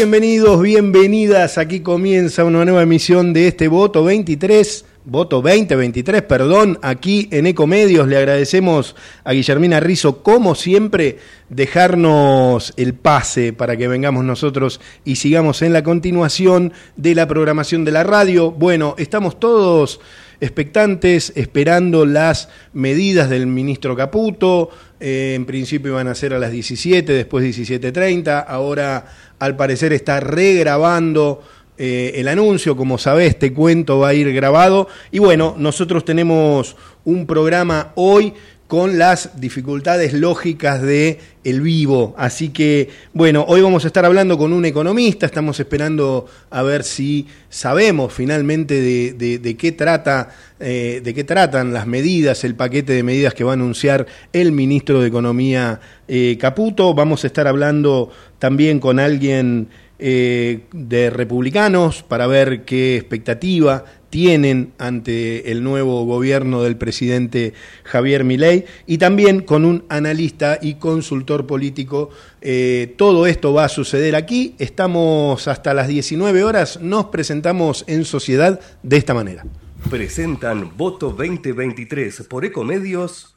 [0.00, 1.58] Bienvenidos, bienvenidas.
[1.58, 8.08] Aquí comienza una nueva emisión de este voto 23, voto 2023, perdón, aquí en Ecomedios.
[8.08, 11.18] Le agradecemos a Guillermina Rizo, como siempre,
[11.50, 17.84] dejarnos el pase para que vengamos nosotros y sigamos en la continuación de la programación
[17.84, 18.52] de la radio.
[18.52, 20.00] Bueno, estamos todos
[20.40, 24.70] expectantes, esperando las medidas del ministro Caputo.
[25.00, 28.44] Eh, en principio iban a ser a las 17, después 17.30.
[28.46, 29.06] Ahora,
[29.38, 31.42] al parecer, está regrabando
[31.78, 32.76] eh, el anuncio.
[32.76, 34.88] Como sabés, este cuento va a ir grabado.
[35.10, 38.34] Y bueno, nosotros tenemos un programa hoy
[38.70, 42.14] con las dificultades lógicas de el vivo.
[42.16, 46.84] Así que, bueno, hoy vamos a estar hablando con un economista, estamos esperando a ver
[46.84, 53.02] si sabemos finalmente de, qué trata, eh, de qué tratan las medidas, el paquete de
[53.02, 56.94] medidas que va a anunciar el ministro de Economía eh, Caputo.
[56.94, 59.66] Vamos a estar hablando también con alguien
[60.00, 68.24] eh, de republicanos para ver qué expectativa tienen ante el nuevo gobierno del presidente Javier
[68.24, 72.10] Milei y también con un analista y consultor político.
[72.40, 74.56] Eh, todo esto va a suceder aquí.
[74.58, 76.80] Estamos hasta las 19 horas.
[76.80, 79.44] Nos presentamos en sociedad de esta manera.
[79.88, 83.36] Presentan Voto 2023 por Ecomedios.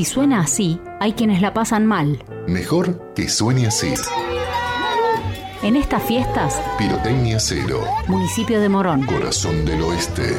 [0.00, 2.24] Si suena así, hay quienes la pasan mal.
[2.48, 3.92] Mejor que suene así.
[5.62, 7.84] En estas fiestas, Pirotecnia Cero.
[8.08, 9.04] Municipio de Morón.
[9.04, 10.38] Corazón del Oeste.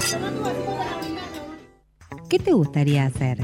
[2.28, 3.38] ¿Qué te gustaría hacer?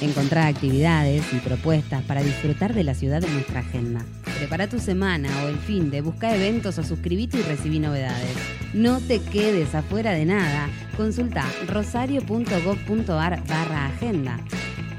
[0.00, 4.04] Encontrar actividades y propuestas para disfrutar de la ciudad en nuestra agenda.
[4.38, 8.34] Prepara tu semana o el fin de buscar eventos o suscribite y recibí novedades.
[8.74, 10.68] No te quedes afuera de nada.
[10.96, 14.40] Consulta rosario.gov.ar barra agenda.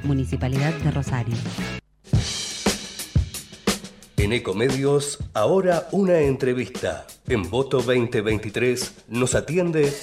[0.03, 1.35] Municipalidad de Rosario.
[4.17, 7.07] En Ecomedios, ahora una entrevista.
[7.27, 9.93] En Voto 2023 nos atiende.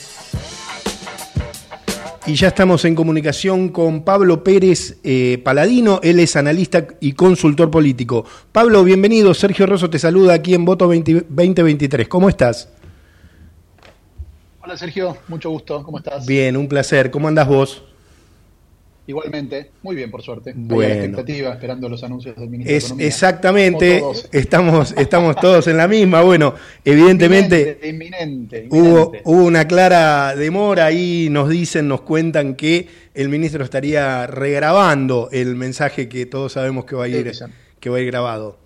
[2.27, 7.71] Y ya estamos en comunicación con Pablo Pérez eh, Paladino, él es analista y consultor
[7.71, 8.25] político.
[8.51, 9.33] Pablo, bienvenido.
[9.33, 12.09] Sergio Rosso te saluda aquí en Voto 2023.
[12.09, 12.69] ¿Cómo estás?
[14.61, 15.85] Hola Sergio, mucho gusto.
[15.85, 16.27] ¿Cómo estás?
[16.27, 17.13] Bien, un placer.
[17.13, 17.85] ¿Cómo andas vos?
[19.09, 20.53] Igualmente, muy bien, por suerte.
[20.57, 20.93] Bueno.
[20.93, 24.03] expectativa, esperando los anuncios del ministro es, Exactamente,
[24.33, 26.23] estamos, estamos todos en la misma.
[26.23, 33.29] Bueno, evidentemente inminente, Hubo, hubo una clara demora ahí, nos dicen, nos cuentan que el
[33.29, 37.33] ministro estaría regrabando el mensaje que todos sabemos que va a ir,
[37.79, 38.59] que va a ir grabado.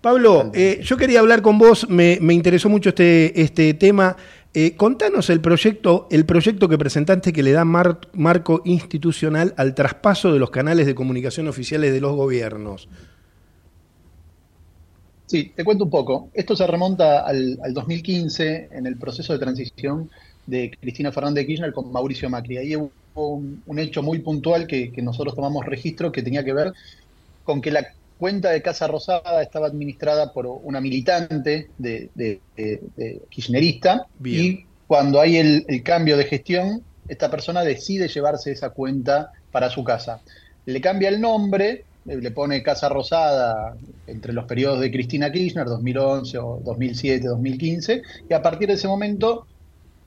[0.00, 4.16] Pablo, eh, yo quería hablar con vos, me, me interesó mucho este, este tema.
[4.54, 10.30] Eh, contanos el proyecto, el proyecto que presentaste que le da marco institucional al traspaso
[10.32, 12.88] de los canales de comunicación oficiales de los gobiernos.
[15.32, 16.28] Sí, te cuento un poco.
[16.34, 20.10] Esto se remonta al, 2015 en el proceso de transición
[20.46, 22.58] de Cristina Fernández de Kirchner con Mauricio Macri.
[22.58, 26.74] Ahí hubo un, hecho muy puntual que, nosotros tomamos registro que tenía que ver
[27.44, 27.86] con que la
[28.18, 32.40] cuenta de Casa Rosada estaba administrada por una militante de,
[33.28, 39.70] kirchnerista y cuando hay el, cambio de gestión, esta persona decide llevarse esa cuenta para
[39.70, 40.20] su casa.
[40.66, 43.74] Le cambia el nombre, le pone Casa Rosada
[44.06, 48.88] entre los periodos de Cristina Kirchner, 2011 o 2007, 2015, y a partir de ese
[48.88, 49.46] momento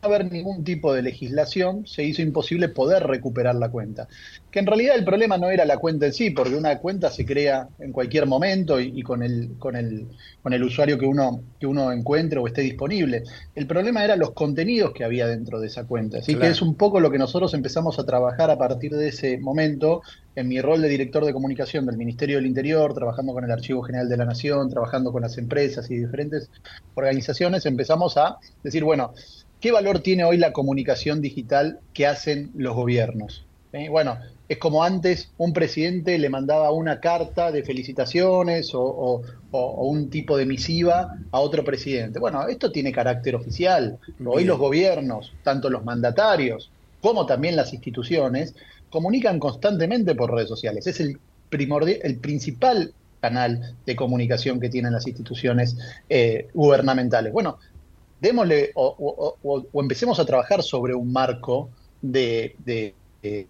[0.06, 4.08] haber ningún tipo de legislación, se hizo imposible poder recuperar la cuenta.
[4.52, 7.26] Que en realidad el problema no era la cuenta en sí, porque una cuenta se
[7.26, 10.08] crea en cualquier momento y, con, el, con, el,
[10.42, 13.24] con el usuario que uno, que uno encuentre o esté disponible.
[13.54, 16.20] El problema era los contenidos que había dentro de esa cuenta.
[16.20, 19.38] Así que es un poco lo que nosotros empezamos a trabajar a partir de ese
[19.38, 20.02] momento
[20.36, 23.82] en mi rol de director de comunicación del Ministerio del Interior, trabajando con el Archivo
[23.84, 26.50] General de la Nación, trabajando con las empresas y diferentes
[26.94, 29.14] organizaciones, empezamos a decir, bueno,
[29.60, 33.46] ¿Qué valor tiene hoy la comunicación digital que hacen los gobiernos?
[33.90, 39.22] Bueno, es como antes un presidente le mandaba una carta de felicitaciones o,
[39.52, 42.20] un tipo de misiva a otro presidente.
[42.20, 43.98] Bueno, esto tiene carácter oficial.
[44.26, 46.72] Hoy los gobiernos, tanto los mandatarios
[47.02, 48.56] como también las instituciones,
[48.90, 50.88] comunican constantemente por redes sociales.
[50.88, 51.20] Es el,
[51.52, 55.78] el principal canal de comunicación que tienen las instituciones
[56.10, 57.32] eh, gubernamentales.
[57.32, 57.60] Bueno,
[58.20, 61.70] démosle o, empecemos a trabajar sobre un marco
[62.02, 63.48] de, de, de,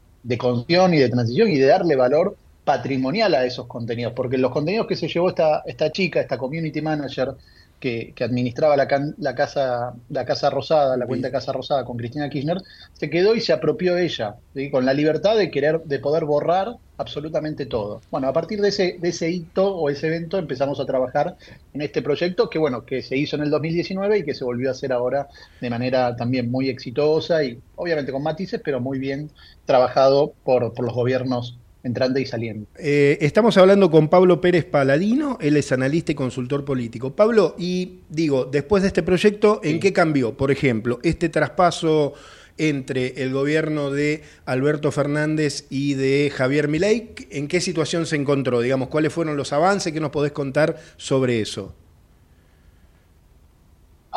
[0.93, 4.95] y de transición y de darle valor patrimonial a esos contenidos, porque los contenidos que
[4.95, 7.35] se llevó esta, esta chica, esta community manager
[7.79, 8.87] que, administraba la,
[9.17, 12.57] la, casa, la Casa Rosada, la cuenta Casa Rosada con Cristina Kirchner,
[12.93, 14.35] se quedó y se apropió ella,
[14.71, 18.01] con la libertad de querer, de poder borrar absolutamente todo.
[18.09, 21.35] Bueno, a partir de ese, de ese hito o ese evento empezamos a trabajar
[21.73, 24.69] en este proyecto que, bueno, que se hizo en el 2019 y que se volvió
[24.69, 25.27] a hacer ahora
[25.59, 29.29] de manera también muy exitosa y obviamente con matices, pero muy bien
[29.65, 32.65] trabajado por, por los gobiernos entrando y saliendo.
[32.77, 37.15] Eh, estamos hablando con Pablo Pérez Paladino, él es analista y consultor político.
[37.15, 39.79] Pablo, y digo, después de este proyecto, ¿en Sí.
[39.79, 40.35] qué cambió?
[40.35, 42.13] Por ejemplo, este traspaso
[42.57, 48.61] entre el gobierno de Alberto Fernández y de Javier Milei, ¿en qué situación se encontró?
[48.61, 49.93] Digamos, ¿cuáles fueron los avances?
[49.93, 51.75] ¿Qué nos podés contar sobre eso?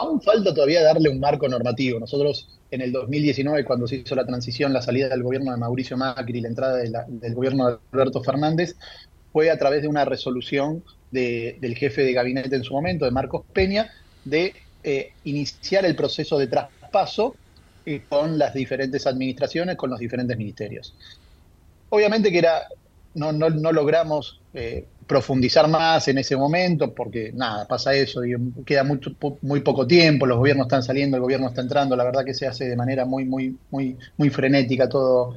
[0.00, 1.98] Aún falta todavía darle un marco normativo.
[1.98, 5.96] Nosotros en el 2019, cuando se hizo la transición, la salida del gobierno de Mauricio
[5.96, 8.76] Macri y la entrada del gobierno de Alberto Fernández,
[9.32, 13.10] fue a través de una resolución de- del jefe de gabinete en su momento, de
[13.10, 13.90] Marcos Peña,
[14.24, 14.54] de
[14.84, 17.34] eh, iniciar el proceso de traspaso
[17.84, 20.94] eh, con las diferentes administraciones, con los diferentes ministerios.
[21.88, 22.62] Obviamente que era,
[23.14, 28.34] no, no, no logramos eh, profundizar más en ese momento, porque nada, pasa eso, y
[28.64, 28.84] queda
[29.18, 32.34] po- muy poco tiempo, los gobiernos están saliendo, el gobierno está entrando, la verdad que
[32.34, 35.36] se hace de manera muy, muy, muy, muy frenética todo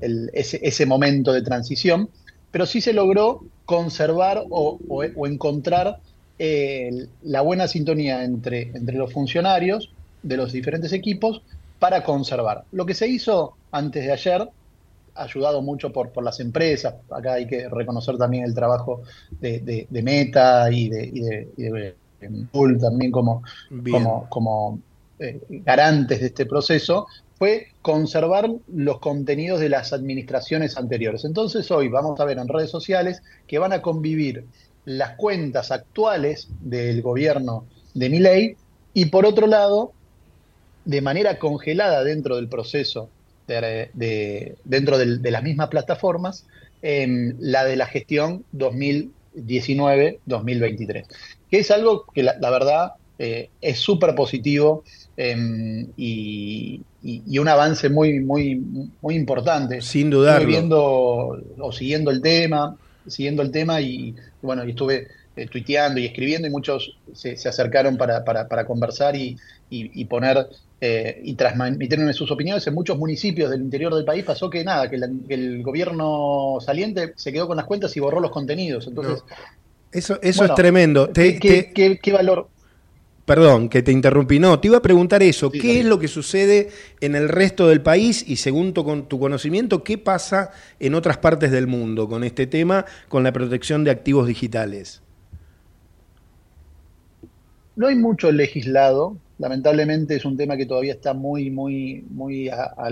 [0.00, 2.10] el- ese, ese momento de transición,
[2.50, 5.98] pero sí se logró conservar o, o- o encontrar
[6.38, 6.90] eh,
[7.22, 11.42] la buena sintonía entre, entre los funcionarios de los diferentes equipos
[11.78, 12.66] para conservar.
[12.70, 14.48] Lo que se hizo antes de ayer,
[15.22, 19.86] ayudado mucho por, por las empresas, acá hay que reconocer también el trabajo de, de-
[19.90, 21.98] de Meta y de, y de, y de
[22.52, 23.94] Google también como, Bien.
[23.94, 24.82] como, como
[25.18, 31.24] eh, garantes de este proceso, fue conservar los contenidos de las administraciones anteriores.
[31.24, 34.48] Entonces hoy vamos a ver en redes sociales que van a convivir
[34.84, 38.56] las cuentas actuales del gobierno de Milei
[38.92, 39.94] y por otro lado,
[40.84, 43.12] de manera congelada dentro del proceso,
[43.54, 46.46] de, de- dentro de las mismas plataformas,
[46.80, 51.06] la de la gestión 2019-2023,
[51.48, 54.84] que es algo que la, la verdad eh, es súper positivo
[55.16, 58.56] em, y, y- y un avance muy, muy,
[59.00, 59.82] muy importante.
[59.82, 60.40] Sin dudarlo.
[60.42, 60.78] Estuve viendo
[61.58, 66.46] o siguiendo el tema, siguiendo el tema y bueno, y estuve eh, tuiteando y escribiendo
[66.48, 69.36] y muchos se, se acercaron para, para, para conversar y,
[69.68, 70.46] y- y poner
[70.80, 72.66] eh, y transmitirme sus opiniones.
[72.66, 76.58] En muchos municipios del interior del país pasó que nada, que, la- que el gobierno
[76.60, 78.86] saliente se quedó con las cuentas y borró los contenidos.
[78.86, 79.22] Entonces,
[79.90, 81.08] Eso, eso bueno, es tremendo.
[81.08, 82.48] Te- ¿qué, te- qué- valor?
[83.24, 84.38] Perdón, que te interrumpí.
[84.38, 85.50] No, te iba a preguntar eso.
[85.50, 86.70] Sí, ¿Qué es lo que sucede
[87.00, 90.50] en el resto del país y según tu, con tu conocimiento, qué pasa
[90.80, 95.02] en otras partes del mundo con este tema, con la protección de activos digitales?
[97.76, 102.90] No hay mucho legislado, lamentablemente es un tema que todavía está muy, muy, muy a,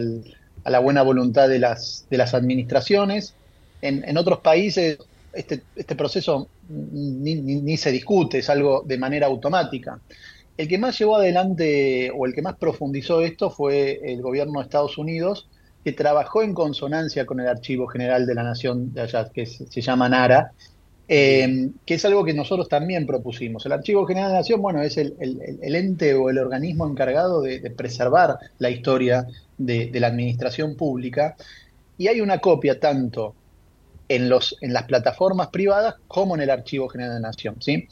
[0.64, 3.34] la buena voluntad de las, de las administraciones.
[3.82, 4.98] En, en otros países
[5.36, 10.00] este, este proceso ni, se discute, es algo de manera automática.
[10.56, 14.64] El que más llevó adelante o el que más profundizó esto fue el gobierno de
[14.64, 15.48] Estados Unidos,
[15.84, 19.80] que trabajó en consonancia con el Archivo General de la Nación de allá, que se
[19.80, 20.52] llama NARA,
[21.08, 23.64] eh, que es algo que nosotros también propusimos.
[23.66, 26.86] El Archivo General de la Nación, bueno, es el, el- el- ente o el organismo
[26.88, 29.26] encargado de, de preservar la historia
[29.58, 31.36] de, de la administración pública,
[31.98, 33.34] y hay una copia tanto
[34.08, 37.56] en, los, en las plataformas privadas como en el Archivo General de la Nación.
[37.60, 37.88] ¿sí?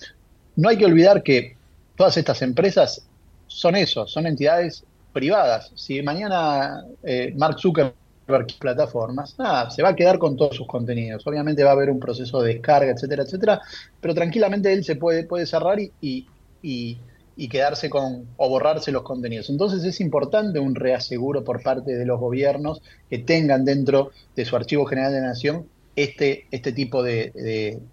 [0.57, 1.57] No hay que olvidar que
[1.97, 3.07] todas estas empresas
[3.47, 5.71] son eso, son entidades privadas.
[5.75, 7.95] Si mañana eh, Mark Zuckerberg
[8.25, 11.27] plataformas, nada, se va a quedar con todos sus contenidos.
[11.27, 13.61] Obviamente va a haber un proceso de descarga, etcétera, etcétera,
[14.01, 17.05] pero tranquilamente él se puede, puede cerrar y, y, y-
[17.37, 19.51] y quedarse con o borrarse los contenidos.
[19.51, 24.55] Entonces es importante un reaseguro por parte de los gobiernos que tengan dentro de su
[24.57, 27.33] archivo general de nación este, este tipo de-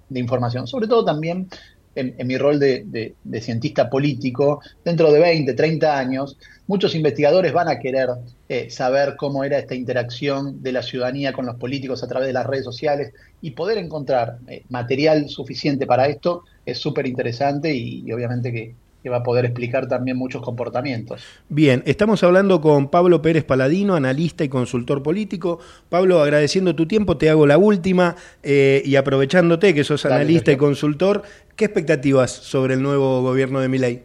[0.07, 0.67] de información.
[0.67, 1.47] Sobre todo también
[1.95, 6.95] en, en mi rol de, de- de cientista político, dentro de 20, 30 años, muchos
[6.95, 8.09] investigadores van a querer
[8.49, 12.33] eh, saber cómo era esta interacción de la ciudadanía con los políticos a través de
[12.33, 18.03] las redes sociales y poder encontrar eh, material suficiente para esto es súper interesante y,
[18.05, 21.33] y obviamente que, que va a poder explicar también muchos comportamientos.
[21.49, 25.59] Bien, estamos hablando con Pablo Pérez Paladino, analista y consultor político.
[25.89, 30.51] Pablo, agradeciendo tu tiempo, te hago la última eh, y aprovechándote que sos Dale, analista
[30.51, 31.23] y consultor,
[31.61, 34.01] ¿qué expectativas sobre el nuevo gobierno de Milei?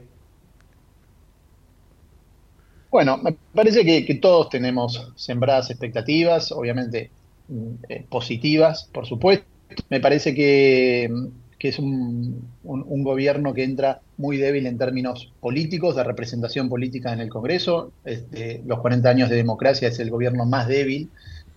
[2.91, 7.11] Bueno, me parece que, todos tenemos sembradas expectativas, obviamente
[7.49, 9.47] mm, eh, positivas, por supuesto.
[9.89, 11.27] Me parece que, mm,
[11.61, 17.31] es un, gobierno que entra muy débil en términos políticos, de representación política en el
[17.31, 17.91] Congreso.
[18.05, 21.09] Este, los 40 años de democracia es el gobierno más débil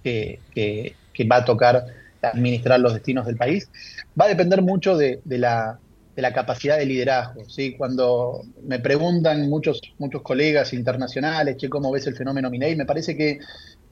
[0.01, 0.39] que
[1.29, 1.83] va a tocar
[2.21, 3.69] administrar los destinos del país,
[4.19, 5.79] va a depender mucho de, la,
[6.19, 7.45] de la capacidad de liderazgo.
[7.47, 7.75] ¿sí?
[7.77, 12.75] Cuando me preguntan muchos, muchos colegas internacionales, che, ¿cómo ves el fenómeno Minei?
[12.75, 13.39] Me parece que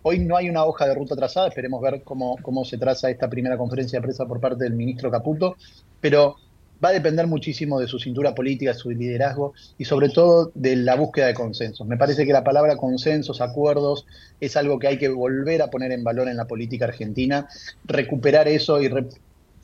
[0.01, 3.29] hoy no hay una hoja de ruta trazada, esperemos ver cómo, cómo se traza esta
[3.29, 5.55] primera conferencia de prensa por parte del ministro Caputo,
[6.01, 6.35] pero
[6.83, 10.95] va a depender muchísimo de su cintura política, su liderazgo y sobre todo de la
[10.95, 11.87] búsqueda de consensos.
[11.87, 14.05] Me parece que la palabra consensos, acuerdos,
[14.41, 17.47] es algo que hay que volver a poner en valor en la política argentina,
[17.85, 18.89] recuperar eso y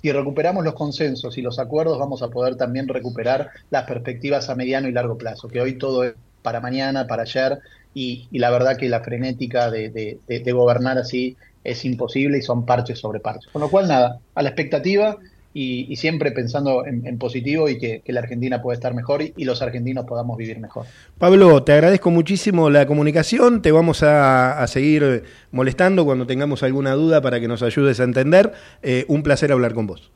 [0.04, 4.56] si recuperamos los consensos y los acuerdos vamos a poder también recuperar las perspectivas a
[4.56, 7.60] mediano y largo plazo, que hoy todo es para mañana, para ayer
[7.94, 13.00] y, la verdad que la frenética de, de gobernar así es imposible y son parches
[13.00, 13.50] sobre parches.
[13.54, 15.18] Con lo cual, nada, a la expectativa
[15.54, 20.06] y, siempre pensando en, positivo y que, la Argentina puede estar mejor y, los argentinos
[20.06, 20.86] podamos vivir mejor.
[21.18, 27.22] Pablo, te agradezco muchísimo la comunicación, te vamos a, seguir molestando cuando tengamos alguna duda
[27.22, 28.54] para que nos ayudes a entender.
[28.82, 30.12] Eh, un placer hablar con vos.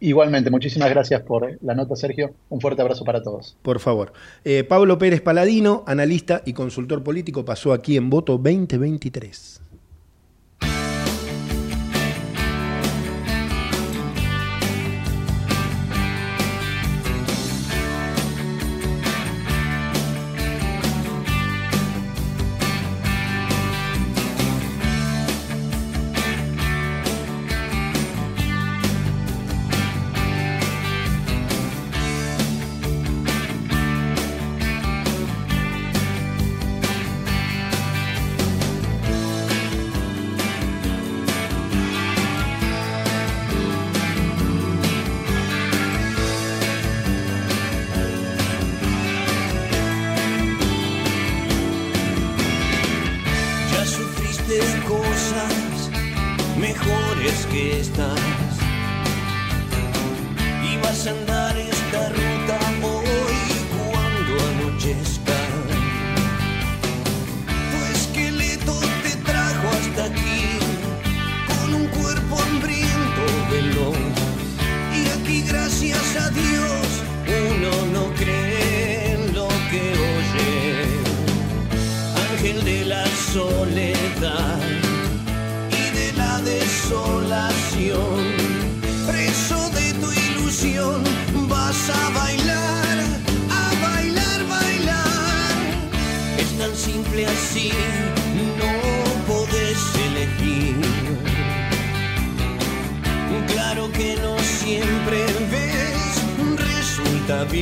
[0.00, 2.32] Igualmente, muchísimas gracias por la nota, Sergio.
[2.48, 3.56] Un fuerte abrazo para todos.
[3.62, 4.12] Por favor.
[4.44, 9.67] Eh, Pablo Pérez Paladino, analista y consultor político, pasó aquí en Voto 2023.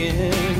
[0.08, 0.55] again.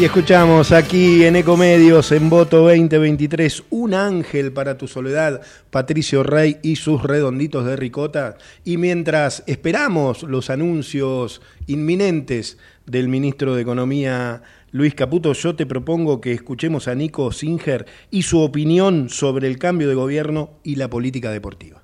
[0.00, 5.40] Y escuchamos aquí en Ecomedios, en Voto 2023, Un ángel para tu soledad,
[5.70, 8.38] Patricio Rey y sus redonditos de ricota.
[8.64, 16.20] Y mientras esperamos los anuncios inminentes del ministro de Economía, Luis Caputo, yo te propongo
[16.20, 20.88] que escuchemos a Nico Singer y su opinión sobre el cambio de gobierno y la
[20.88, 21.77] política deportiva.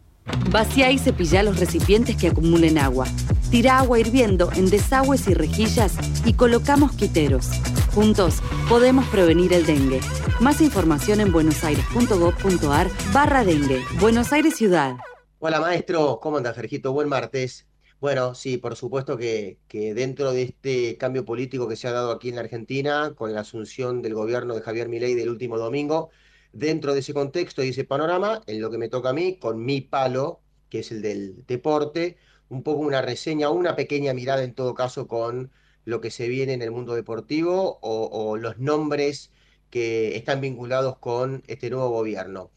[0.50, 3.07] Vacía y cepilla los recipientes que acumulen agua.
[3.50, 7.50] Tira agua hirviendo en desagües y rejillas y colocamos quiteros.
[7.95, 10.00] Juntos podemos prevenir el dengue.
[10.40, 13.83] Más información en buenosaires.gov.ar barra dengue.
[14.00, 14.97] Buenos Aires Ciudad.
[15.38, 16.93] Hola maestro, ¿cómo anda Sergito?
[16.93, 17.66] Buen martes.
[18.00, 22.11] Bueno, sí, por supuesto que, que, dentro de este cambio político que se ha dado
[22.11, 26.11] aquí en la Argentina, con la asunción del gobierno de Javier Milei del último domingo,
[26.55, 29.65] dentro de ese contexto y ese panorama, en lo que me toca a mí, con
[29.65, 32.17] mi palo, que es el del deporte,
[32.49, 35.51] un poco una reseña, una pequeña mirada en todo caso con
[35.85, 39.31] lo que se viene en el mundo deportivo o, los nombres
[39.71, 42.51] que están vinculados con este nuevo gobierno.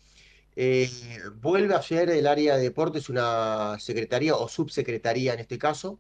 [0.56, 0.90] Eh,
[1.42, 6.00] vuelve a ser el área de deportes una secretaría o subsecretaría en este caso,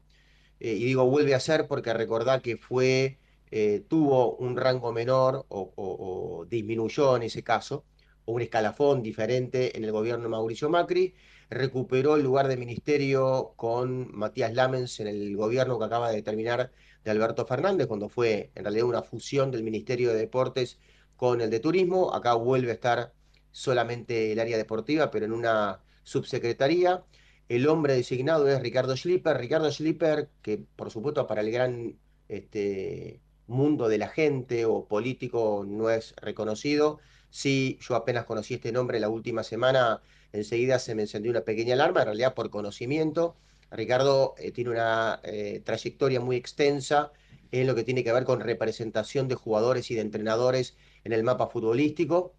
[0.59, 3.19] eh, y digo vuelve a ser porque recordá que fue,
[3.51, 7.85] eh, tuvo un rango menor o, disminuyó en ese caso,
[8.25, 11.15] o un escalafón diferente en el gobierno de Mauricio Macri,
[11.49, 16.71] recuperó el lugar de ministerio con Matías Lamens en el gobierno que acaba de terminar
[17.03, 20.77] de Alberto Fernández, cuando fue en realidad una fusión del Ministerio de Deportes
[21.15, 23.13] con el de Turismo, acá vuelve a estar
[23.51, 27.03] solamente el área deportiva, pero en una subsecretaría.
[27.49, 29.37] El hombre designado es Ricardo Schlipper.
[29.37, 35.65] Ricardo Schlipper, que por supuesto para el gran este, mundo de la gente o político
[35.67, 36.99] no es reconocido.
[37.29, 40.01] Sí, yo apenas conocí este nombre la última semana,
[40.33, 43.35] enseguida se me encendió una pequeña alarma, en realidad por conocimiento.
[43.71, 47.11] Ricardo eh, tiene una eh, trayectoria muy extensa
[47.51, 51.23] en lo que tiene que ver con representación de jugadores y de entrenadores en el
[51.23, 52.33] mapa futbolístico.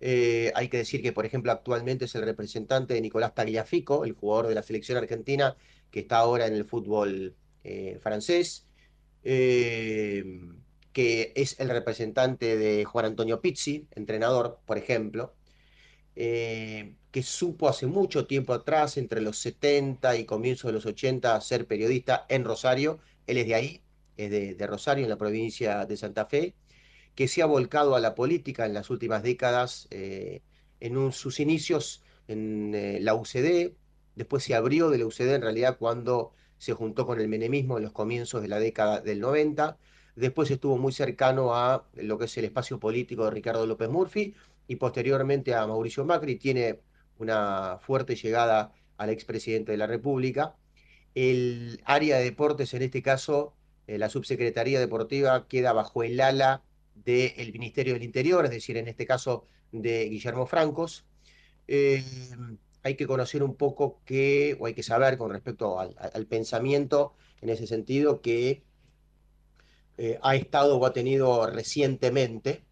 [0.00, 4.12] Eh, hay que decir que, por ejemplo, actualmente es el representante de Nicolás Tagliafico, el
[4.12, 5.56] jugador de la selección argentina,
[5.90, 7.34] que está ahora en el fútbol
[8.00, 8.66] francés,
[9.24, 10.24] eh,
[10.92, 15.34] que es el representante de Juan Antonio Pizzi, entrenador, por ejemplo,
[16.16, 21.40] eh, que supo hace mucho tiempo atrás, entre los 70 y comienzos de los 80,
[21.40, 23.00] ser periodista en Rosario.
[23.26, 23.82] Él es de ahí,
[24.16, 26.54] es de, Rosario, en la provincia de Santa Fe
[27.14, 30.42] que se ha volcado a la política en las últimas décadas, eh,
[30.80, 33.74] en sus inicios en la UCD,
[34.14, 37.84] después se abrió de la UCD en realidad cuando se juntó con el menemismo en
[37.84, 39.78] los comienzos de la década del 90,
[40.14, 44.34] después estuvo muy cercano a lo que es el espacio político de Ricardo López Murphy
[44.68, 46.80] y posteriormente a Mauricio Macri, tiene
[47.18, 50.54] una fuerte llegada al expresidente de la República.
[51.14, 53.54] El área de deportes, en este caso,
[53.86, 56.62] eh, la subsecretaría deportiva, queda bajo el ala
[56.94, 61.06] del Ministerio del Interior, es decir, en este caso de Guillermo Francos.
[61.68, 62.04] Eh,
[62.82, 67.50] hay que conocer un poco que, o hay que saber con respecto al, pensamiento en
[67.50, 68.62] ese sentido que
[69.98, 72.64] eh, ha estado o ha tenido recientemente,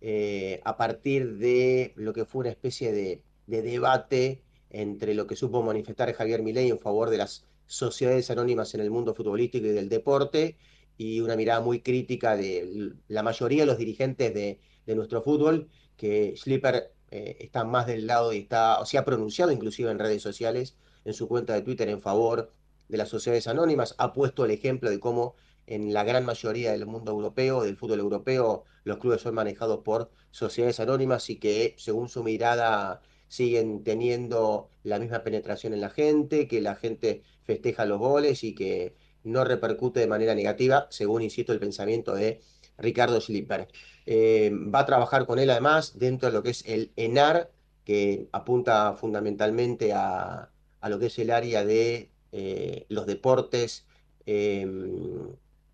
[0.00, 5.34] eh, a partir de lo que fue una especie de, de, debate entre lo que
[5.34, 9.70] supo manifestar Javier Milei en favor de las sociedades anónimas en el mundo futbolístico y
[9.70, 10.56] del deporte,
[10.96, 15.68] y una mirada muy crítica de la mayoría de los dirigentes de, de nuestro fútbol,
[15.96, 19.98] que Schlipper eh, está más del lado y está, o se ha pronunciado inclusive en
[19.98, 22.52] redes sociales, en su cuenta de Twitter, en favor
[22.88, 25.34] de las sociedades anónimas, ha puesto el ejemplo de cómo
[25.66, 30.10] en la gran mayoría del mundo europeo, del fútbol europeo, los clubes son manejados por
[30.30, 36.48] sociedades anónimas y que, según su mirada, siguen teniendo la misma penetración en la gente,
[36.48, 41.52] que la gente festeja los goles y que no repercute de manera negativa, según, insisto,
[41.52, 42.40] el pensamiento de
[42.78, 43.68] Ricardo Schlipper.
[44.10, 47.50] Eh, va a trabajar con él además dentro de lo que es el ENAR,
[47.84, 53.86] que apunta fundamentalmente a, a lo que es el área de eh, los deportes
[54.24, 54.66] eh,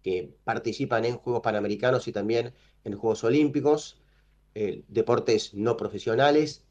[0.02, 4.00] que participan en Juegos Panamericanos y también en Juegos Olímpicos,
[4.88, 6.64] deportes no profesionales,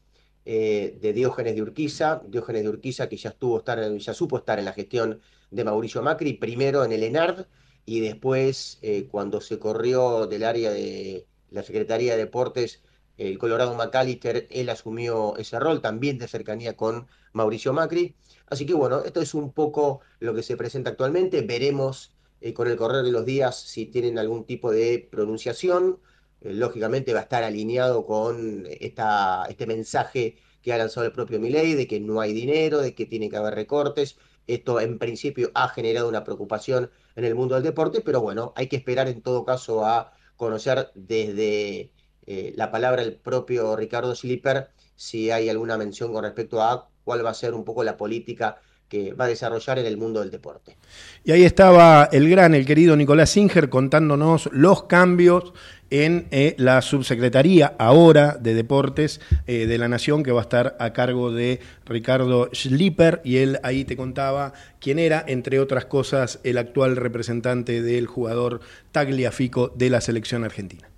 [0.44, 4.66] de Diógenes de Urquiza, Diógenes de Urquiza que ya, estuvo estar ya supo estar en
[4.66, 7.46] la gestión de Mauricio Macri, primero en el ENARD
[7.86, 12.82] y después eh, cuando se corrió del área de la Secretaría de Deportes,
[13.16, 18.16] el Colorado McAllister, él asumió ese rol también de cercanía con Mauricio Macri.
[18.46, 21.42] Así que bueno, esto es un poco lo que se presenta actualmente.
[21.42, 26.00] Veremos eh, con el correr de los días si tienen algún tipo de pronunciación.
[26.40, 31.38] Eh, lógicamente va a estar alineado con esta, este mensaje que ha lanzado el propio
[31.38, 35.50] Milei de que no hay dinero, de que tiene que haber recortes esto en principio
[35.54, 39.22] ha generado una preocupación en el mundo del deporte, pero bueno, hay que esperar en
[39.22, 40.12] todo caso a
[40.44, 41.92] conocer desde
[42.26, 47.24] eh, la palabra del propio Ricardo Slipper si hay alguna mención con respecto a cuál
[47.24, 48.60] va a ser un poco la política
[48.94, 50.76] que va a desarrollar en el mundo del deporte.
[51.24, 55.52] Y ahí estaba el gran, el querido Nicolás Singer contándonos los cambios
[55.90, 60.76] en eh, la subsecretaría ahora de deportes eh, de la Nación que va a estar
[60.78, 66.38] a cargo de Ricardo Schlipper y él ahí te contaba quién era, entre otras cosas,
[66.44, 68.60] el actual representante del jugador
[68.92, 70.88] Tagliafico de la selección argentina.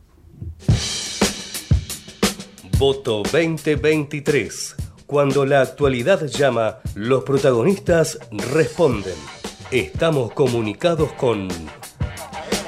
[2.78, 4.85] Voto 2023.
[5.06, 8.18] Cuando la actualidad llama, los protagonistas
[8.52, 9.14] responden.
[9.70, 11.46] Estamos comunicados con...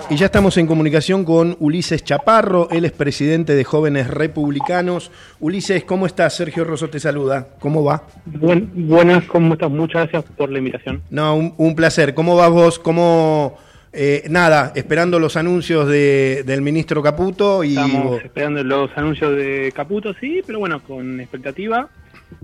[0.08, 5.10] Y ya estamos en comunicación con Ulises Chaparro, él es presidente de Jóvenes Republicanos.
[5.40, 6.36] Ulises, ¿cómo estás?
[6.36, 7.48] Sergio Rosso te saluda.
[7.58, 8.04] ¿Cómo va?
[8.24, 9.70] buenas, ¿cómo estás?
[9.70, 11.02] Muchas gracias por la invitación.
[11.10, 12.14] No, un, placer.
[12.14, 12.78] ¿Cómo vas vos?
[12.78, 13.58] ¿Cómo,
[13.92, 17.64] eh, nada, esperando los anuncios de, del ministro Caputo.
[17.64, 21.88] Y Estamos esperando los anuncios de Caputo, sí, pero bueno, con expectativa,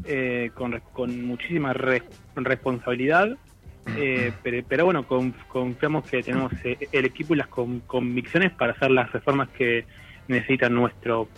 [0.04, 3.36] eh, con, con, muchísima responsabilidad.
[3.96, 4.32] Eh,
[4.68, 5.06] pero, bueno,
[5.48, 9.84] confiamos que tenemos el equipo y las convicciones para hacer las reformas que
[10.28, 11.28] necesita nuestro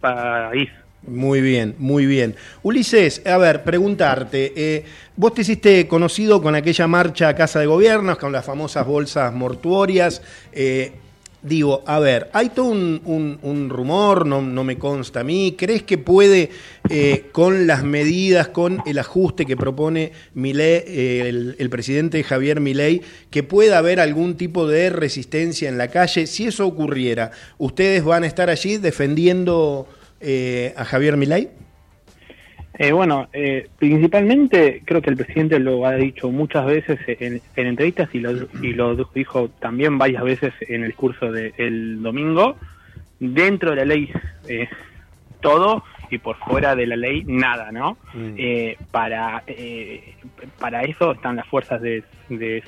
[0.00, 0.70] país.
[1.06, 2.36] Muy bien, muy bien.
[2.62, 4.84] Ulises, a ver, preguntarte, eh,
[5.16, 9.32] vos te hiciste conocido con aquella marcha a Casa de Gobiernos, con las famosas bolsas
[9.32, 10.22] mortuorias.
[10.52, 10.92] Eh,
[11.42, 15.98] digo, a ver, hay todo un, rumor, no, no, me consta a mí, ¿crees que
[15.98, 16.50] puede,
[16.88, 23.42] eh, con las medidas, con el ajuste que propone el, el, presidente Javier Milei, que
[23.42, 26.26] pueda haber algún tipo de resistencia en la calle?
[26.26, 29.88] Si eso ocurriera, ¿ustedes van a estar allí defendiendo
[30.20, 31.61] eh, a Javier Milei?
[32.78, 38.08] Eh, bueno, eh, principalmente creo que el presidente lo ha dicho muchas veces en, entrevistas
[38.14, 38.32] y lo,
[38.62, 42.56] y lo, dijo también varias veces en el discurso del domingo.
[43.20, 44.10] Dentro de la ley
[45.40, 47.96] todo y por fuera de la ley nada, ¿no?
[48.14, 48.36] Mm.
[48.90, 49.44] para,
[50.58, 52.04] para eso están las fuerzas de,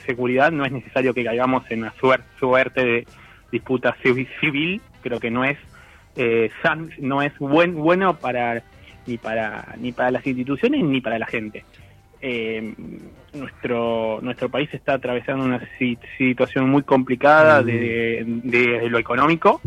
[0.07, 0.53] seguridad.
[0.53, 1.95] No es necesario que caigamos en una
[2.39, 3.07] suerte de
[3.51, 4.81] disputa civil.
[5.03, 5.59] Creo que no es
[6.17, 6.51] eh,
[6.99, 8.63] no es buen, bueno para
[9.07, 11.65] ni para ni para las instituciones ni para la gente.
[12.21, 12.75] Eh,
[13.35, 15.61] nuestro nuestro país está atravesando una
[16.17, 17.67] situación muy complicada mm.
[17.67, 19.61] de, lo económico.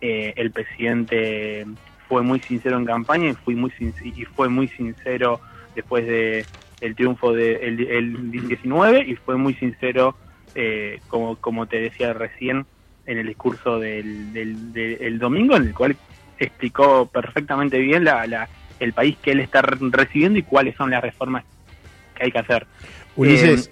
[0.00, 1.66] Eh, el presidente
[2.08, 3.72] fue muy sincero en campaña y fui muy
[4.04, 5.40] y fue muy sincero
[5.74, 6.46] después de
[6.80, 10.16] el triunfo del de, el 19 y fue muy sincero
[10.54, 12.66] eh, como como te decía recién
[13.06, 15.96] en el discurso del, del, domingo, en el cual
[16.38, 18.48] explicó perfectamente bien la,
[18.80, 21.44] el país que él está recibiendo y cuáles son las reformas
[22.14, 22.66] que hay que hacer.
[23.16, 23.70] Ulises,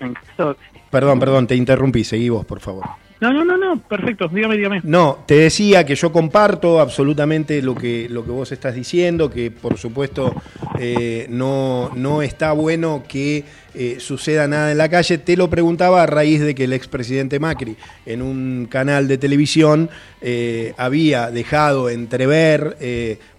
[0.90, 2.84] perdón, perdón, te interrumpí, seguí vos, por favor.
[3.20, 4.80] No, no, no, no, perfecto, dígame, dígame.
[4.84, 9.50] No, te decía que yo comparto absolutamente lo que, lo que vos estás diciendo, que
[9.50, 10.32] por supuesto
[10.78, 15.18] eh, no, no está bueno que eh, suceda nada en la calle.
[15.18, 17.76] Te lo preguntaba a raíz de que el expresidente Macri
[18.06, 22.76] en un canal de televisión eh, había dejado entrever,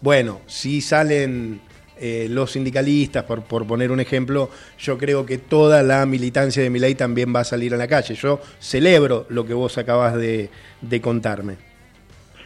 [0.01, 1.61] bueno, si salen
[1.99, 6.69] eh, los sindicalistas, por, por, poner un ejemplo, yo creo que toda la militancia de
[6.69, 8.15] mi ley también va a salir a la calle.
[8.15, 10.49] Yo celebro lo que vos acabas de,
[11.01, 11.57] contarme.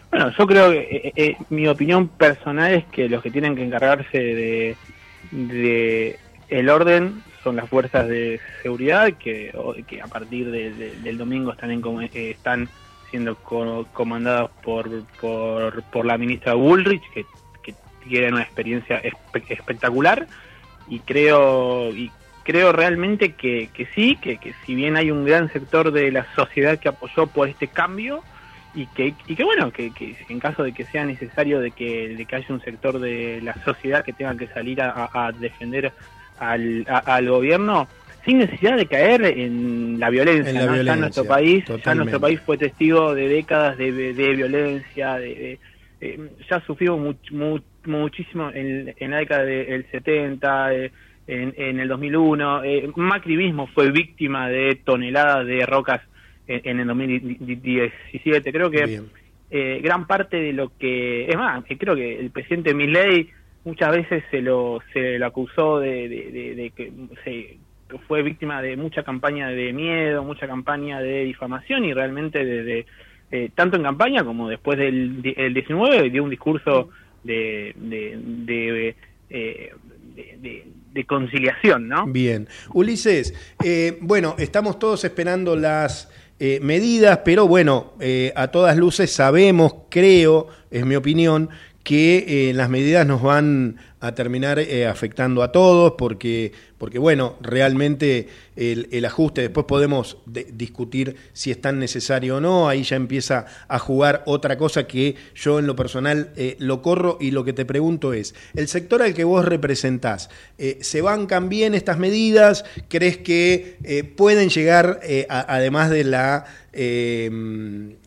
[0.10, 3.63] Bueno, yo creo que eh, eh, mi opinión personal es que los que tienen que
[3.63, 4.76] encargarse de,
[5.32, 9.54] de el orden son las fuerzas de seguridad que,
[9.88, 12.70] que a partir del domingo están, en, están
[13.12, 13.36] siendo
[13.94, 14.89] comandadas por,
[15.20, 17.26] por, por la ministra Bullrich, que
[18.04, 19.02] tienen una experiencia
[19.50, 20.28] espectacular
[20.88, 22.12] y creo y
[22.44, 26.26] creo realmente que, que sí, que, que, si bien hay un gran sector de la
[26.36, 28.22] sociedad que apoyó por este cambio
[28.76, 32.16] y que, y que bueno, que, que en caso de que sea necesario de que,
[32.16, 35.94] de que haya un sector de la sociedad que tenga que salir a, defender
[36.39, 37.88] al, al gobierno,
[38.26, 40.84] sin necesidad de caer en la violencia.
[40.84, 45.60] ya nuestro país, ya nuestro país fue testigo de décadas de, de, violencia, de,
[46.02, 50.91] eh, ya sufrió mucho muchísimo en, la década del 70, eh,
[51.28, 52.63] en, el 2001.
[52.63, 56.02] Eh, Macri mismo fue víctima de toneladas de rocas
[56.48, 58.52] en, el 2017.
[58.52, 59.02] Creo que
[59.52, 61.28] eh, gran parte de lo que...
[61.28, 63.30] Es más, creo que el presidente Milley
[63.63, 66.91] muchas veces se lo, se lo acusó de, que
[67.24, 67.58] se,
[68.08, 72.86] fue víctima de mucha campaña de miedo, mucha campaña de difamación y realmente desde...
[73.56, 76.89] tanto en campaña como después del el 19 dio un discurso
[77.24, 78.96] de, de,
[79.30, 79.72] eh,
[80.16, 82.06] de, de, conciliación, ¿no?
[82.06, 82.48] Bien.
[82.74, 83.34] Ulises,
[83.64, 86.10] eh, bueno, estamos todos esperando las
[86.40, 87.94] eh, medidas, pero bueno,
[88.36, 91.50] a todas luces sabemos, creo, es mi opinión,
[91.84, 96.52] que las medidas nos van a terminar eh, afectando a todos, porque,
[96.84, 102.67] porque bueno, realmente el, ajuste, después podemos de- discutir si es tan necesario o no,
[102.67, 107.17] ahí ya empieza a jugar otra cosa que yo en lo personal eh, lo corro
[107.22, 111.48] y lo que te pregunto es, el sector al que vos representás, eh, ¿se bancan
[111.48, 112.65] bien estas medidas?
[112.89, 117.32] ¿Crees que eh, pueden llegar, además de la, eh,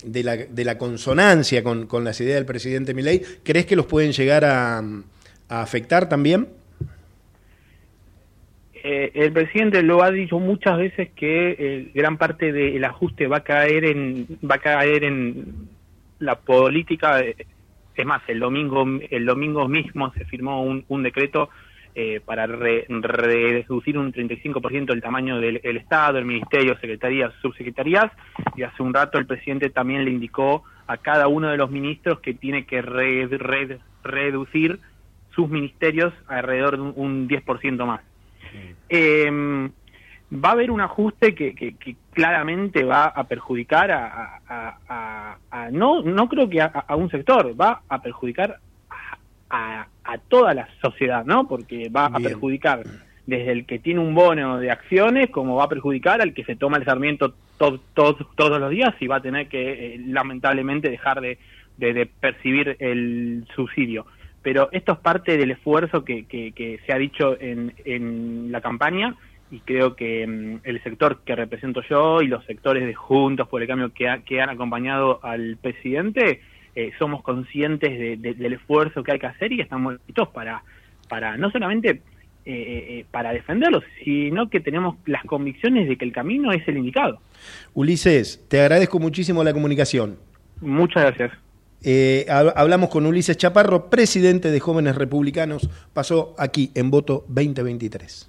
[0.05, 4.13] de la, de la consonancia con, las ideas del presidente Milei, ¿crees que los pueden
[4.13, 4.85] llegar a
[5.49, 6.56] afectar también?
[8.89, 13.39] Eh, el presidente lo ha dicho muchas veces que eh, gran parte del ajuste va
[13.39, 15.69] a caer en va a caer en
[16.21, 17.19] la política.
[17.21, 17.35] eh,
[17.97, 21.49] Es más, el domingo el domingo mismo se firmó un, un decreto
[21.97, 28.13] eh, para re- reducir un 35% el tamaño del el Estado, el Ministerio, Secretarías, Subsecretarías,
[28.55, 32.21] y hace un rato el presidente también le indicó a cada uno de los ministros
[32.21, 33.27] que tiene que re-
[34.05, 34.79] reducir
[35.35, 38.01] sus ministerios alrededor de un, un 10% más.
[38.89, 39.31] Eh,
[40.33, 44.79] va a haber un ajuste que, que- que claramente va a perjudicar a, a- a-
[44.89, 48.59] a- a- no no creo que a, un sector va a perjudicar
[48.91, 49.19] a,
[49.51, 52.83] a- a toda la sociedad no porque va a perjudicar
[53.27, 56.57] desde el que tiene un bono de acciones como va a perjudicar al que se
[56.57, 60.91] toma el sarmiento to- to- todos los días y va a tener que eh, lamentablemente
[60.91, 61.39] dejar de,
[61.77, 64.07] de- de percibir el subsidio
[64.47, 68.61] pero esto es parte del esfuerzo que, que- que se ha dicho en, en la
[68.61, 69.17] campaña
[69.51, 73.61] y creo que mm, el sector que represento yo y los sectores de Juntos por
[73.61, 76.43] el Cambio que, ha- que han acompañado al presidente
[76.77, 80.63] eh, somos conscientes de- de- del esfuerzo que hay que hacer y estamos listos para,
[81.09, 86.13] para no solamente eh, eh, para defenderlos, sino que tenemos las convicciones de que el
[86.13, 87.19] camino es el indicado.
[87.75, 90.19] Ulises, te agradezco muchísimo la comunicación.
[90.61, 91.33] Muchas gracias.
[91.83, 98.29] Eh, hab- hablamos con Ulises Chaparro, presidente de Jóvenes Republicanos, pasó aquí en Voto 2023.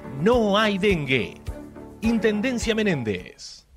[0.19, 1.35] no hay dengue.
[2.01, 3.67] Intendencia Menéndez.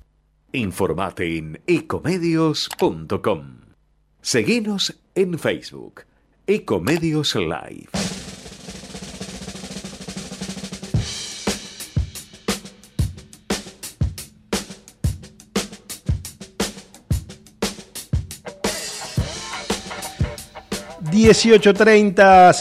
[0.51, 3.61] Informate en ecomedios.com.
[4.21, 6.01] Seguinos en Facebook,
[6.47, 7.89] Ecomedios Live.
[21.11, 22.51] Dieciocho treinta,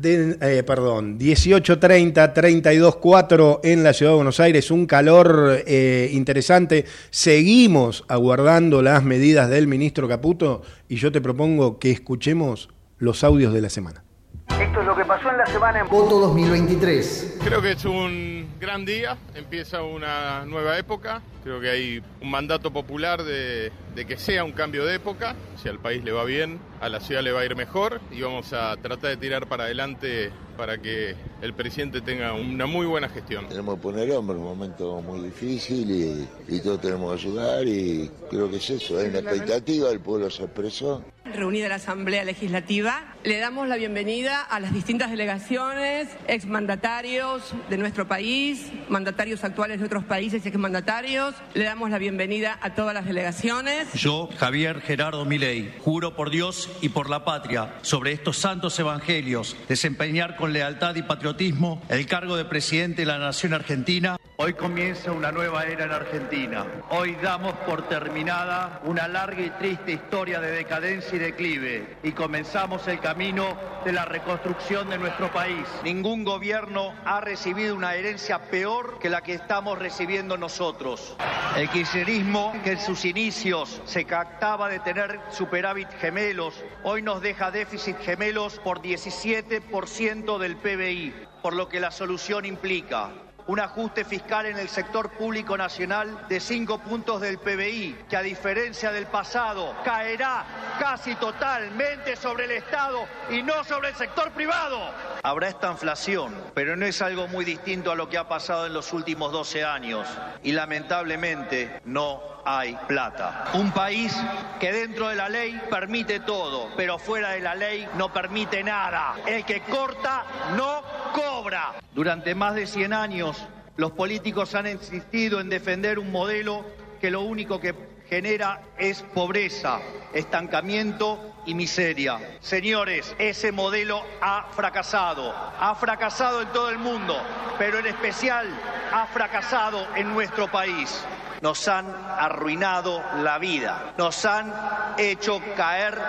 [0.00, 6.84] de- eh, perdón, 18.30, 32.4 en la ciudad de Buenos Aires, un calor eh, interesante.
[7.10, 13.52] Seguimos aguardando las medidas del ministro Caputo y yo te propongo que escuchemos los audios
[13.52, 14.03] de la semana.
[14.48, 17.38] Esto es lo que pasó en la semana en Voto 2023.
[17.42, 22.72] Creo que es un gran día, empieza una nueva época, creo que hay un mandato
[22.72, 26.60] popular de, de que sea un cambio de época, si al país le va bien,
[26.80, 29.64] a la ciudad le va a ir mejor y vamos a tratar de tirar para
[29.64, 33.48] adelante para que el presidente tenga una muy buena gestión.
[33.48, 38.10] Tenemos que poner hombre, un momento muy difícil y, y todos tenemos que ayudar y
[38.30, 41.02] creo que es eso, hay una expectativa, el pueblo se expresó.
[41.24, 48.06] Reunida la Asamblea Legislativa, le damos la bienvenida a las distintas delegaciones, exmandatarios de nuestro
[48.06, 51.34] país, mandatarios actuales de otros países y exmandatarios.
[51.54, 53.90] Le damos la bienvenida a todas las delegaciones.
[53.94, 59.56] Yo, Javier Gerardo Milei, juro por Dios y por la patria, sobre estos santos evangelios,
[59.68, 64.18] desempeñar con lealtad y patriotismo el cargo de presidente de la Nación Argentina.
[64.36, 66.66] Hoy comienza una nueva era en Argentina.
[66.90, 72.86] Hoy damos por terminada una larga y triste historia de decadencia y declive y comenzamos
[72.88, 75.64] el camino camino de la reconstrucción de nuestro país.
[75.84, 81.14] Ningún gobierno ha recibido una herencia peor que la que estamos recibiendo nosotros.
[81.56, 87.52] El kirchnerismo, que en sus inicios se captaba de tener superávit gemelos, hoy nos deja
[87.52, 93.12] déficit gemelos por 17% del PBI, por lo que la solución implica
[93.46, 98.22] un ajuste fiscal en el sector público nacional de 5 puntos del PBI, que a
[98.22, 100.44] diferencia del pasado caerá
[100.78, 104.80] casi totalmente sobre el Estado y no sobre el sector privado.
[105.22, 108.74] Habrá esta inflación, pero no es algo muy distinto a lo que ha pasado en
[108.74, 110.08] los últimos 12 años
[110.42, 113.50] y lamentablemente no hay plata.
[113.54, 114.14] Un país
[114.60, 119.16] que dentro de la ley permite todo, pero fuera de la ley no permite nada.
[119.26, 120.24] El que corta
[120.56, 121.72] no cobra.
[121.92, 123.33] Durante más de 100 años,
[123.76, 126.64] los políticos han insistido en defender un modelo
[127.00, 127.74] que lo único que
[128.08, 129.80] genera es pobreza,
[130.12, 132.38] estancamiento y miseria.
[132.40, 135.34] Señores, ese modelo ha fracasado.
[135.58, 137.16] Ha fracasado en todo el mundo,
[137.58, 138.48] pero en especial
[138.92, 141.04] ha fracasado en nuestro país
[141.44, 144.50] nos han arruinado la vida, nos han
[144.96, 146.00] hecho caer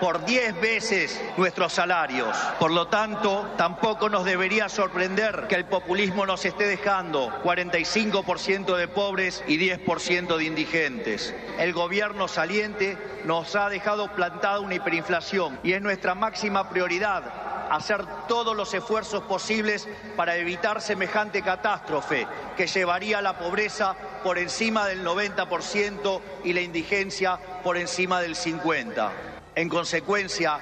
[0.00, 2.36] por 10 veces nuestros salarios.
[2.58, 8.88] Por lo tanto, tampoco nos debería sorprender que el populismo nos esté dejando 45% de
[8.88, 11.34] pobres y 10% de indigentes.
[11.58, 18.04] El gobierno saliente nos ha dejado plantada una hiperinflación y es nuestra máxima prioridad hacer
[18.26, 24.86] todos los esfuerzos posibles para evitar semejante catástrofe que llevaría a la pobreza por encima
[24.86, 29.37] del 90% y la indigencia por encima del 50%.
[29.58, 30.60] En consecuencia,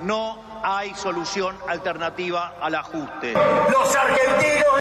[0.00, 3.34] no hay solución alternativa al ajuste.
[3.34, 4.80] Los argentinos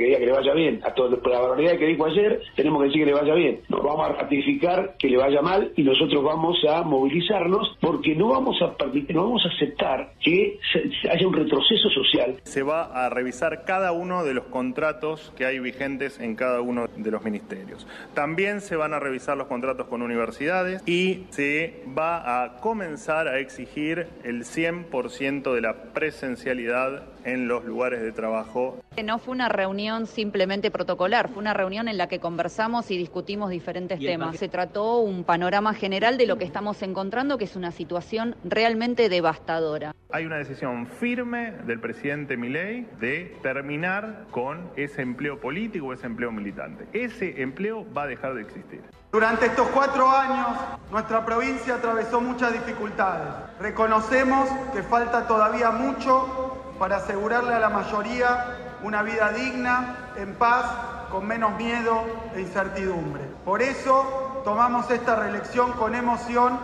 [0.00, 0.18] que diga?
[0.18, 0.80] Que le vaya bien.
[0.84, 3.60] A por la barbaridad que dijo ayer, tenemos que decir que le vaya bien.
[3.68, 8.28] Nos vamos a ratificar que le vaya mal y nosotros vamos a movilizarnos porque no
[8.28, 10.58] vamos a permitir, no vamos a aceptar que
[11.10, 12.36] haya un retroceso social.
[12.44, 16.86] Se va a revisar cada uno de los contratos que hay vigentes en cada uno
[16.96, 17.86] de los ministerios.
[18.14, 23.38] También se van a revisar los contratos con universidades y se va a comenzar a
[23.38, 30.06] exigir el 100% de la presencialidad en los lugares de trabajo No fue una reunión
[30.06, 34.36] simplemente protocolar, fue una reunión en la que conversamos y discutimos diferentes Y temas.
[34.36, 39.08] Se trató un panorama general de lo que estamos encontrando, que es una situación realmente
[39.08, 39.94] devastadora.
[40.12, 46.32] Hay una decisión firme del presidente Milei de terminar con ese empleo político, ese empleo
[46.32, 46.86] militante.
[46.92, 48.82] Ese empleo va a dejar de existir.
[49.12, 50.56] Durante estos cuatro años,
[50.90, 53.32] nuestra provincia atravesó muchas dificultades.
[53.60, 60.64] Reconocemos que falta todavía mucho para asegurarle a la mayoría una vida digna, en paz,
[61.10, 63.22] con menos miedo e incertidumbre.
[63.44, 66.58] Por eso tomamos esta reelección con emoción,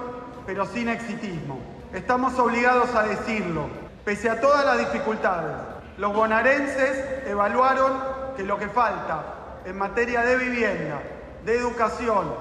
[0.46, 1.61] pero sin exitismo.
[1.92, 3.68] Estamos obligados a decirlo.
[4.07, 5.55] Pese a todas las dificultades,
[5.98, 7.92] los bonaerenses evaluaron
[8.38, 9.22] que lo que falta
[9.66, 11.02] en materia de vivienda,
[11.44, 12.33] de educación,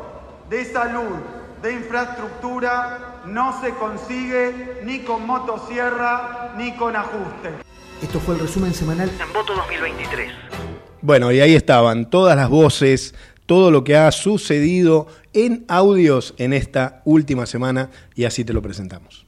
[0.50, 1.18] de salud,
[1.62, 7.65] de infraestructura, no se consigue ni con motosierra ni con ajuste.
[8.02, 10.32] Esto fue el resumen semanal En voto 2023.
[11.02, 16.54] Bueno, y ahí estaban todas las voces, todo lo que ha sucedido en audios en
[16.54, 19.26] esta última semana y así te lo presentamos.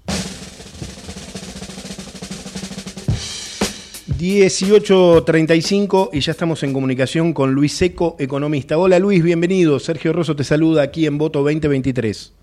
[4.18, 8.78] 18.35 y ya estamos en comunicación con Luis Seco, economista.
[8.78, 9.80] Hola Luis, bienvenido.
[9.80, 12.34] Sergio Rosso te saluda aquí en Voto 2023.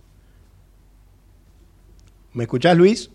[2.34, 3.10] ¿Me escuchás Luis?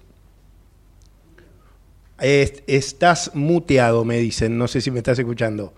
[2.21, 4.57] Est- estás muteado, me dicen.
[4.57, 5.73] No sé si me estás escuchando.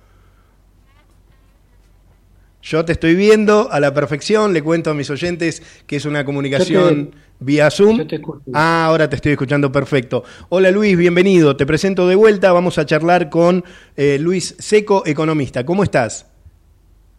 [2.64, 4.54] Yo te estoy viendo a la perfección.
[4.54, 8.08] Le cuento a mis oyentes que es una comunicación te- vía Zoom.
[8.08, 8.22] te.
[8.54, 10.24] Ah, ahora te estoy escuchando perfecto.
[10.50, 11.58] Hola Luis, bienvenido.
[11.58, 12.52] Te presento de vuelta.
[12.52, 13.64] Vamos a charlar con
[13.98, 15.66] eh, Luis Seco, economista.
[15.66, 16.28] ¿Cómo estás?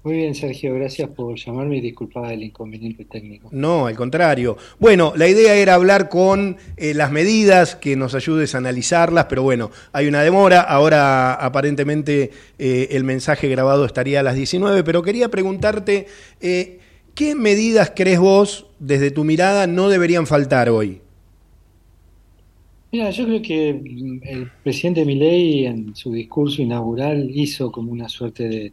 [0.05, 3.49] Muy bien, Sergio, gracias por llamarme y disculpa el inconveniente técnico.
[3.53, 4.57] No, al contrario.
[4.81, 9.45] Bueno, la idea era hablar con eh, las medidas, que nos ayudes a analizarlas, pero
[9.45, 10.61] bueno, hay una demora.
[10.61, 16.09] Ahora aparentemente eh, el mensaje grabado estaría a las 19, pero quería preguntarte,
[16.41, 16.81] eh,
[17.15, 21.01] ¿qué medidas crees vos, desde tu mirada, no deberían faltar hoy?
[22.91, 28.09] Mira, yo creo que mm, el presidente Milei en su discurso inaugural hizo como una
[28.09, 28.73] suerte de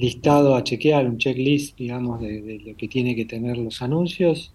[0.00, 4.52] listado a chequear, un checklist, digamos, de, de lo que tiene que tener los anuncios.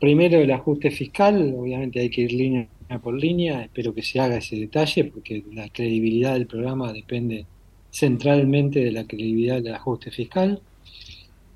[0.00, 2.68] Primero el ajuste fiscal, obviamente hay que ir línea
[3.02, 7.46] por línea, espero que se haga ese detalle porque la credibilidad del programa depende
[7.90, 10.60] centralmente de la credibilidad del ajuste fiscal.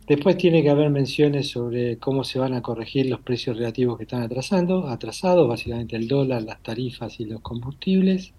[0.08, 4.04] Después tiene que haber menciones sobre cómo se van a corregir los precios relativos que
[4.04, 8.32] están atrasando, atrasados, básicamente el dólar, las tarifas y los combustibles.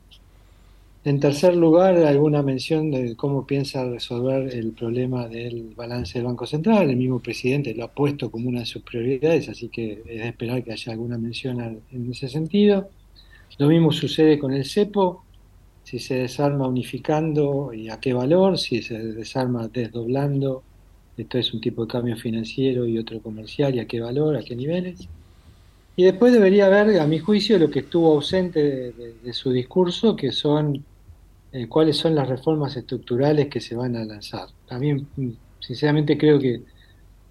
[1.03, 6.45] En tercer lugar, alguna mención de cómo piensa resolver el problema del balance del Banco
[6.45, 6.89] Central.
[6.89, 10.27] El mismo presidente lo ha puesto como una de sus prioridades, así que es de
[10.27, 11.59] esperar que haya alguna mención
[11.91, 12.89] en ese sentido.
[13.57, 15.25] Lo mismo sucede con el cepo,
[15.83, 20.63] si se desarma unificando y a qué valor, si se desarma desdoblando,
[21.17, 24.43] esto es un tipo de cambio financiero y otro comercial y a qué valor, a
[24.43, 25.09] qué niveles.
[25.95, 28.59] Y después debería haber, a mi juicio, lo que estuvo ausente
[28.93, 30.85] de- de su discurso, que son
[31.51, 34.47] eh, cuáles son las reformas estructurales que se van a lanzar.
[34.67, 36.61] También, mm, sinceramente, creo que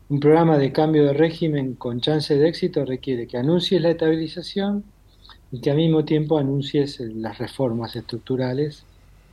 [0.09, 4.85] un programa de cambio de régimen con chance de éxito requiere que anuncies la estabilización
[5.53, 8.85] y que al mismo tiempo anuncies eh, las reformas estructurales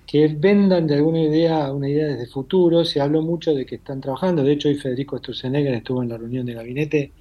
[0.07, 2.85] que vendan de alguna idea una idea desde futuro.
[2.85, 4.43] Se habló mucho de que están trabajando.
[4.43, 7.11] De hecho, hoy Federico Sturzenegger estuvo en la reunión de gabinete,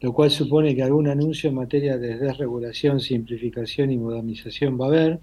[0.00, 4.88] lo cual supone que algún anuncio en materia de desregulación, simplificación y modernización va a
[4.88, 5.20] haber.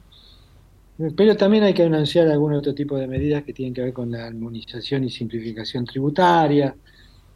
[1.16, 4.12] Pero también hay que anunciar algún otro tipo de medidas que tienen que ver con
[4.12, 6.76] la armonización y simplificación tributaria,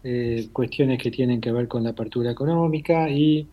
[0.04, 3.48] eh, cuestiones que tienen que ver con la apertura económica y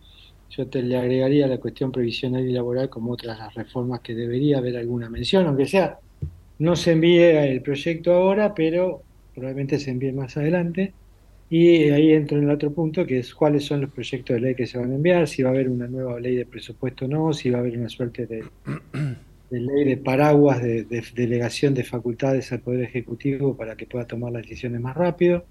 [0.49, 4.59] yo te le agregaría la cuestión previsional y laboral como otras las reformas que debería
[4.59, 5.99] haber alguna mención, aunque sea
[6.59, 9.01] no se envíe el proyecto ahora, pero
[9.33, 10.93] probablemente se envíe más adelante.
[11.49, 14.55] Y ahí entro en el otro punto, que es cuáles son los proyectos de ley
[14.55, 17.07] que se van a enviar, si va a haber una nueva ley de presupuesto o
[17.07, 18.43] no, si va a haber una suerte de,
[19.55, 24.05] de ley de paraguas de, de delegación de facultades al Poder Ejecutivo para que pueda
[24.05, 25.45] tomar las decisiones más rápido.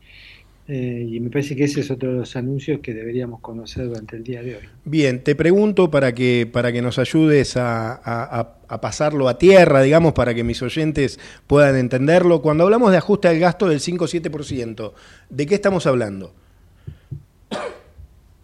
[0.67, 4.17] Eh, y me parece que ese es otro de los anuncios que deberíamos conocer durante
[4.17, 4.63] el día de hoy.
[4.87, 8.01] Bien, te pregunto para que, para que nos ayudes a, a-
[8.41, 12.41] a- a pasarlo a tierra, digamos, para que mis oyentes puedan entenderlo.
[12.41, 14.93] Cuando hablamos de ajuste al gasto del 5-7%,
[15.29, 16.33] ¿de qué estamos hablando?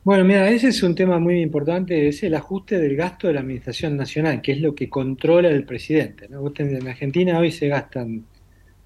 [0.03, 3.41] Bueno, mira, ese es un tema muy importante, es el ajuste del gasto de la
[3.41, 6.27] Administración Nacional, que es lo que controla el presidente.
[6.27, 6.51] ¿no?
[6.57, 8.25] En Argentina hoy se gastan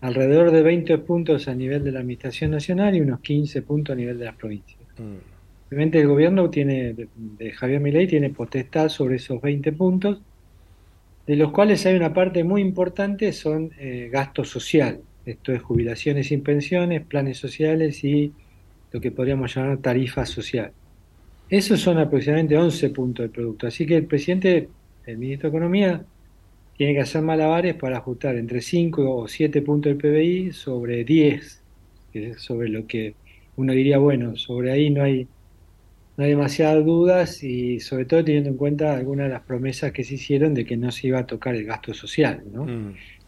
[0.00, 3.96] alrededor de 20 puntos a nivel de la Administración Nacional y unos 15 puntos a
[3.96, 4.80] nivel de las provincias.
[5.68, 10.20] Obviamente el gobierno tiene, de, de Javier Milei tiene potestad sobre esos 20 puntos,
[11.28, 15.00] de los cuales hay una parte muy importante, son eh, gasto social.
[15.24, 18.32] Esto es jubilaciones sin pensiones, planes sociales y
[18.90, 20.72] lo que podríamos llamar tarifa social.
[21.48, 23.66] Esos son aproximadamente 11 puntos del producto.
[23.66, 24.68] Así que el presidente,
[25.06, 26.04] el ministro de Economía,
[26.76, 31.62] tiene que hacer malabares para ajustar entre 5 o 7 puntos del PBI sobre 10,
[32.12, 33.14] que es sobre lo que
[33.56, 35.28] uno diría, bueno, sobre ahí no hay,
[36.16, 40.02] no hay demasiadas dudas y sobre todo teniendo en cuenta algunas de las promesas que
[40.02, 42.66] se hicieron de que no se iba a tocar el gasto social, ¿no?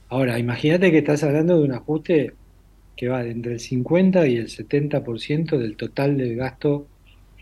[0.08, 2.32] Ahora, imagínate que estás hablando de un ajuste
[2.96, 6.88] que va de entre el 50 y el 70% del total del gasto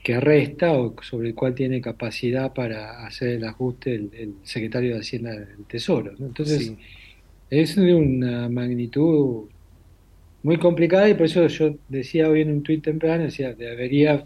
[0.05, 4.95] que resta o sobre el cual tiene capacidad para hacer el ajuste el, el secretario
[4.95, 6.13] de Hacienda del Tesoro.
[6.19, 6.27] ¿no?
[6.27, 6.77] Entonces, Sí.
[7.51, 9.45] es de una magnitud
[10.43, 14.25] muy complicada y por eso yo decía hoy en un tuit temprano, decía, debería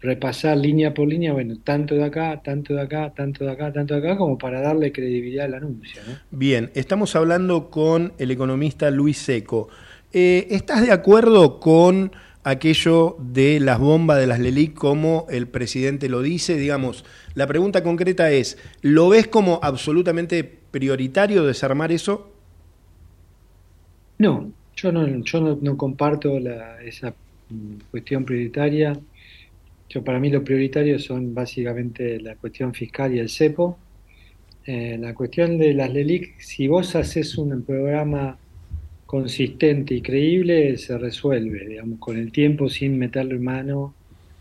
[0.00, 3.94] repasar línea por línea, bueno, tanto de acá, tanto de acá, tanto de acá, tanto
[3.94, 6.00] de acá, como para darle credibilidad al anuncio.
[6.06, 6.14] ¿no?
[6.30, 9.68] Bien, estamos hablando con el economista Luis Seco.
[10.12, 12.12] Eh, ¿Estás de acuerdo con
[12.50, 16.56] aquello de las bombas de las LELIC como el presidente lo dice?
[16.56, 22.32] Digamos, la pregunta concreta es, ¿lo ves como absolutamente prioritario desarmar eso?
[24.18, 27.14] No, yo no, yo no, comparto la- esa
[27.90, 28.98] cuestión prioritaria.
[29.88, 33.78] Yo para mí lo prioritario son básicamente la cuestión fiscal y el cepo.
[34.66, 38.38] Eh, la cuestión de las LELIC, si vos haces un programa
[39.08, 43.94] consistente y creíble, se resuelve, digamos, con el tiempo sin meterle mano.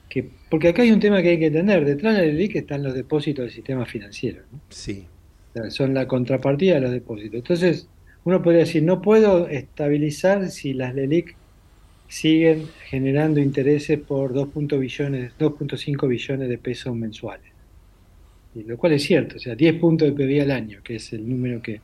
[0.09, 2.83] Que, porque acá hay un tema que hay que entender, detrás de la LELIC están
[2.83, 4.41] los depósitos del sistema financiero.
[4.51, 4.59] ¿no?
[4.67, 5.05] Sí.
[5.51, 7.35] O sea, son la contrapartida de los depósitos.
[7.35, 7.87] Entonces,
[8.25, 11.33] uno podría decir, no puedo estabilizar si las LELIC
[12.09, 17.53] siguen generando intereses por 2.5 billones, 2.5 billones de pesos mensuales.
[18.53, 21.13] Y lo cual es cierto, o sea, 10 puntos de PBI al año, que es
[21.13, 21.79] el número que,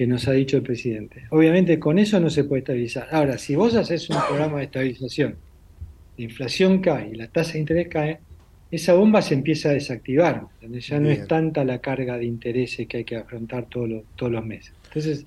[0.00, 1.24] que nos ha dicho el presidente.
[1.28, 3.08] Obviamente con eso no se puede estabilizar.
[3.10, 5.34] Ahora, si vos haces un programa de estabilización,
[6.16, 8.18] la inflación cae y la tasa de interés cae,
[8.70, 11.20] esa bomba se empieza a desactivar, ya no Bien.
[11.20, 14.72] es tanta la carga de intereses que hay que afrontar todos los, todos los meses.
[14.86, 15.26] Entonces,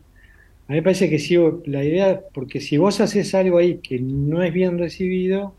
[0.68, 4.00] a mí me parece que si la idea, porque si vos haces algo ahí que
[4.00, 5.54] no es bien recibido,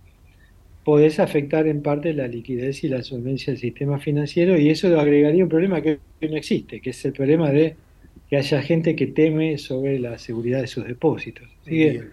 [0.82, 5.44] podés afectar en parte la liquidez y la solvencia del sistema financiero y eso agregaría
[5.44, 7.76] un problema que no existe, que es el problema de
[8.28, 11.48] que haya gente que teme sobre la seguridad de sus depósitos.
[11.62, 12.04] Así que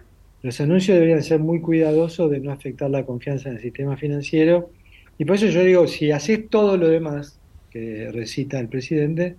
[0.42, 4.70] los anuncios deberían ser muy cuidadosos de no afectar la confianza en el sistema financiero.
[5.18, 7.38] Y por eso yo digo, si haces todo lo demás
[7.70, 9.36] que recita el presidente,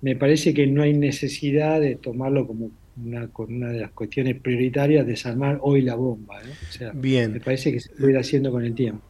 [0.00, 2.70] me parece que no hay necesidad de tomarlo como
[3.04, 6.42] una, de las cuestiones prioritarias, desarmar hoy la bomba.
[6.42, 6.50] ¿no?
[6.50, 7.32] O sea, Bien.
[7.32, 9.02] me parece que se puede ir haciendo con el tiempo.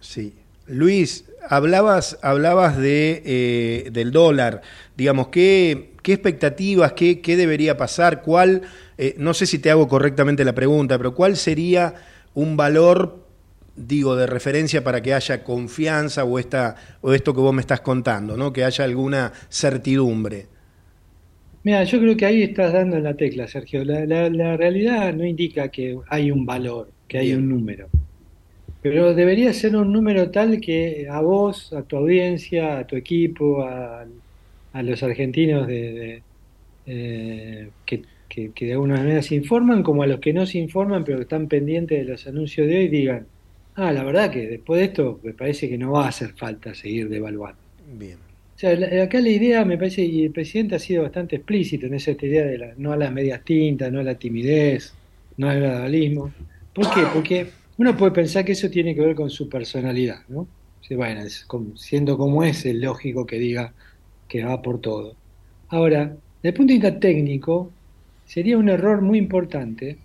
[0.00, 0.34] Sí.
[0.66, 4.62] Luis, hablabas, hablabas de, eh, del dólar.
[4.96, 8.22] Digamos, ¿qué, qué expectativas, qué, qué debería pasar?
[8.22, 8.62] ¿Cuál,
[8.98, 11.94] eh, no sé si te hago correctamente la pregunta, pero cuál sería
[12.34, 13.26] un valor,
[13.74, 17.80] digo, de referencia para que haya confianza o, esta, o esto que vos me estás
[17.80, 18.52] contando, ¿no?
[18.52, 20.48] que haya alguna certidumbre?
[21.62, 23.84] Mira, yo creo que ahí estás dando la tecla, Sergio.
[23.84, 27.90] La, la- la realidad no indica que hay un valor, que hay un número.
[28.80, 33.62] Pero debería ser un número tal que a vos, a tu audiencia, a tu equipo,
[33.64, 34.06] a,
[34.72, 36.22] a los argentinos de, de,
[36.86, 40.58] eh, que, que- que de alguna manera se informan, como a los que no se
[40.58, 43.26] informan, pero que están pendientes de los anuncios de hoy, digan,
[43.74, 46.74] ah, la verdad que después de esto me parece que no va a hacer falta
[46.74, 47.58] seguir devaluando.
[47.98, 48.18] Bien.
[48.56, 51.86] O sea, la- acá la idea me parece, y el presidente ha sido bastante explícito
[51.86, 54.94] en esa idea de la, no a las medias tintas, no a la timidez,
[55.36, 56.32] no al gradualismo.
[56.74, 57.00] ¿Por qué?
[57.12, 57.46] Porque
[57.78, 60.40] uno puede pensar que eso tiene que ver con su personalidad, ¿no?
[60.42, 60.48] O
[60.82, 63.74] sea, bueno, es como- siendo como es, es lógico que diga
[64.30, 65.16] que va por todo.
[65.68, 67.70] Ahora, desde el punto de vista técnico,
[68.24, 69.98] sería un error muy importante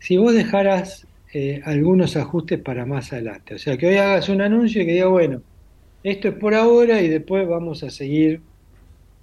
[0.00, 3.54] si vos dejaras eh, algunos ajustes para más adelante.
[3.54, 5.40] O sea, que hoy hagas un anuncio y que diga, bueno,
[6.02, 8.40] esto es por ahora y después vamos a seguir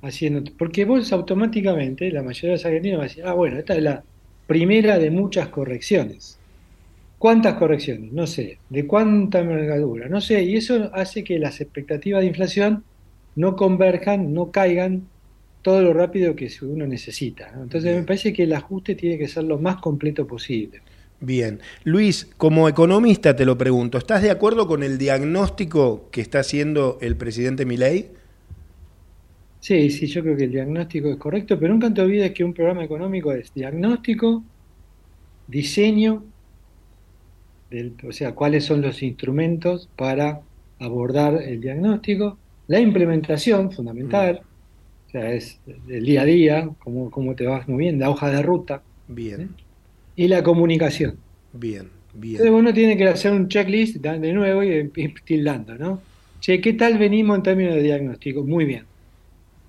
[0.01, 0.41] haciendo.
[0.57, 3.83] Porque vos automáticamente, la mayoría de los argentinos va a decir, ah, bueno, esta es
[3.83, 4.03] la
[4.47, 6.39] primera de muchas correcciones.
[7.17, 8.13] ¿Cuántas correcciones?
[8.13, 8.57] No sé.
[8.69, 10.07] ¿De cuánta envergadura?
[10.07, 10.41] No sé.
[10.43, 12.85] Y eso hace que las expectativas de inflación
[13.41, 15.11] no converjan, no caigan
[15.61, 17.51] todo lo rápido que uno necesita.
[17.53, 17.63] ¿no?
[17.63, 20.83] Entonces me parece que el ajuste tiene que ser lo más completo posible.
[21.21, 21.59] Bien.
[21.83, 26.97] Luis, como economista te lo pregunto, ¿estás de acuerdo con el diagnóstico que está haciendo
[27.01, 28.11] el presidente Milei?
[29.61, 32.53] Sí, sí, yo creo que el diagnóstico es correcto, pero nunca te olvides que un
[32.53, 34.49] programa económico es diagnóstico,
[35.47, 36.31] diseño,
[37.69, 40.47] del- o sea, cuáles son los instrumentos para
[40.79, 44.41] abordar el diagnóstico, la implementación, fundamental,
[45.07, 45.59] o sea, es
[45.89, 49.49] el día a día, cómo, cómo te vas moviendo, la hoja de ruta, Bien,
[50.15, 51.17] y la comunicación.
[51.51, 52.35] bien, bien.
[52.35, 55.99] Entonces uno tiene que hacer un checklist de nuevo y ir tildando, ¿no?
[56.41, 58.43] Che, ¿qué tal venimos en términos de diagnóstico?
[58.43, 58.83] Muy bien.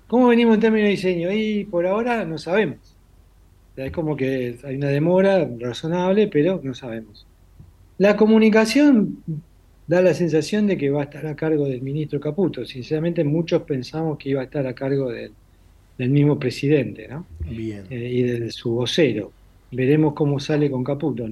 [0.07, 1.31] ¿Cómo venimos en términos de diseño?
[1.31, 2.77] Y por ahora no sabemos.
[3.71, 7.25] O sea, es como que hay una demora razonable, pero no sabemos.
[7.97, 9.23] La comunicación
[9.91, 12.65] da la sensación de que va a estar a cargo del ministro Caputo.
[12.65, 15.33] Sinceramente, muchos pensamos que iba a estar a cargo del,
[15.97, 17.25] del mismo presidente, ¿no?
[17.45, 17.83] Bien.
[17.89, 19.33] Eh, y de su vocero.
[19.69, 21.27] Veremos cómo sale con Caputo.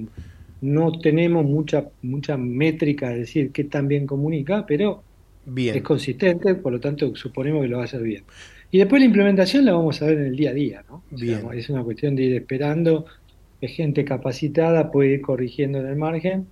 [0.60, 5.02] No tenemos mucha mucha métrica de decir qué tan bien comunica, pero
[5.46, 5.74] Bien.
[5.74, 8.24] es consistente, por lo tanto suponemos que lo va a hacer bien.
[8.70, 11.02] Y después la implementación la vamos a ver en el día a día, ¿no?
[11.10, 13.06] O sea, es una cuestión de ir esperando,
[13.58, 16.46] que gente capacitada puede ir corrigiendo en el margen,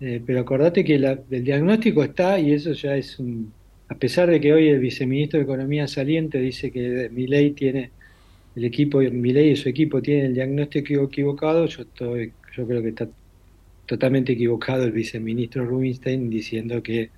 [0.00, 3.54] eh, pero acordate que la- el diagnóstico está y eso ya es un...
[3.88, 7.92] A pesar de que hoy el viceministro de Economía saliente dice que Milei tiene,
[8.54, 12.90] el equipo, Milei y su equipo tienen el diagnóstico equivocado, yo, estoy, yo creo que
[12.90, 13.08] está
[13.86, 17.10] totalmente equivocado el viceministro Rubinstein diciendo que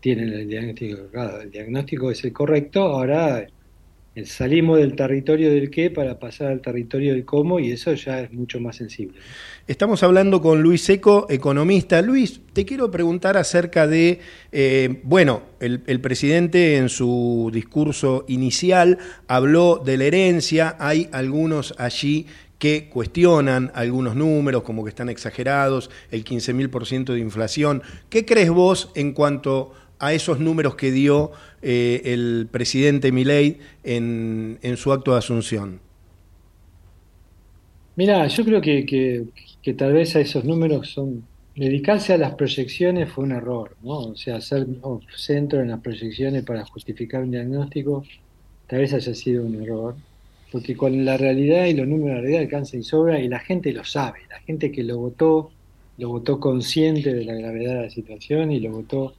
[0.00, 1.42] tienen el diagnóstico equivocado.
[1.42, 3.46] El diagnóstico es el correcto, ahora
[4.24, 8.32] salimos del territorio del qué para pasar al territorio del cómo y eso ya es
[8.32, 9.18] mucho más sensible.
[9.66, 12.00] Estamos hablando con Luis Seco, economista.
[12.02, 14.20] Luis, te quiero preguntar acerca de,
[14.52, 22.26] eh, bueno, el, presidente en su discurso inicial habló de la herencia, hay algunos allí
[22.58, 27.82] que cuestionan algunos números, como que están exagerados, el 15.000% de inflación.
[28.10, 31.32] ¿Qué crees vos en cuanto a esos números que dio
[31.62, 35.80] eh, el presidente Milei en, en su acto de asunción?
[37.96, 38.84] Mira, yo creo que,
[39.62, 41.24] que, tal vez a esos números son...
[41.54, 43.98] Dedicarse a las proyecciones fue un error, ¿no?
[43.98, 44.66] O sea, hacer
[45.16, 48.02] centro en las proyecciones para justificar un diagnóstico
[48.66, 49.94] tal vez haya sido un error,
[50.50, 53.38] porque con la realidad y los números de la realidad alcanza y sobra y la
[53.38, 55.50] gente lo sabe, la gente que lo votó,
[55.98, 59.14] lo votó consciente de la gravedad de la situación y lo votó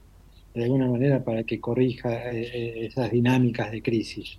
[0.56, 4.38] de alguna manera para que corrija eh, eh, esas dinámicas de crisis.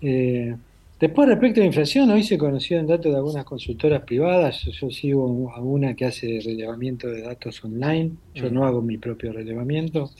[0.00, 0.56] Eh,
[1.00, 4.60] Después, respecto a la inflación, hoy se conocieron datos de algunas consultoras privadas.
[4.62, 8.12] Yo, yo sigo a una que hace relevamiento de datos online.
[8.34, 8.54] Yo Mm.
[8.54, 10.10] no hago mi propio relevamiento.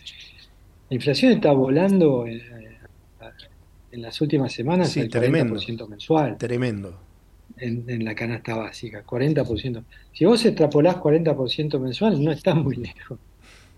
[0.91, 5.55] La inflación está volando en las últimas semanas Sí, al tremendo.
[5.55, 6.99] 40% mensual Tremendo.
[7.59, 9.85] en, en la canasta básica, 40%.
[10.13, 13.21] Si vos extrapolás 40% mensual, no estás muy lejos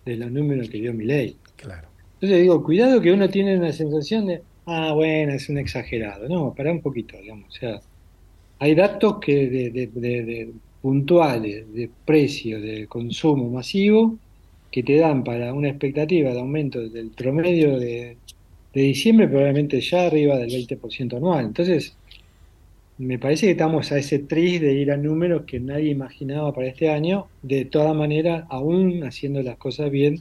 [0.05, 1.37] de los números que dio mi ley.
[1.57, 1.89] Claro.
[2.15, 6.29] Entonces digo, cuidado que uno tiene una sensación de, ah, bueno, es un exagerado.
[6.29, 7.49] No, pará un poquito, digamos.
[7.49, 7.81] O sea,
[8.59, 14.19] hay datos que de, de- de- de puntuales de precio de consumo masivo
[14.71, 18.19] que te dan para una expectativa de aumento del promedio de,
[18.75, 21.47] de diciembre probablemente ya arriba del 20% anual.
[21.47, 21.97] Entonces,
[22.99, 26.69] me parece que estamos a ese tris de ir a números que nadie imaginaba para
[26.69, 27.27] este año.
[27.43, 30.21] De todas maneras, aún haciendo las cosas bien,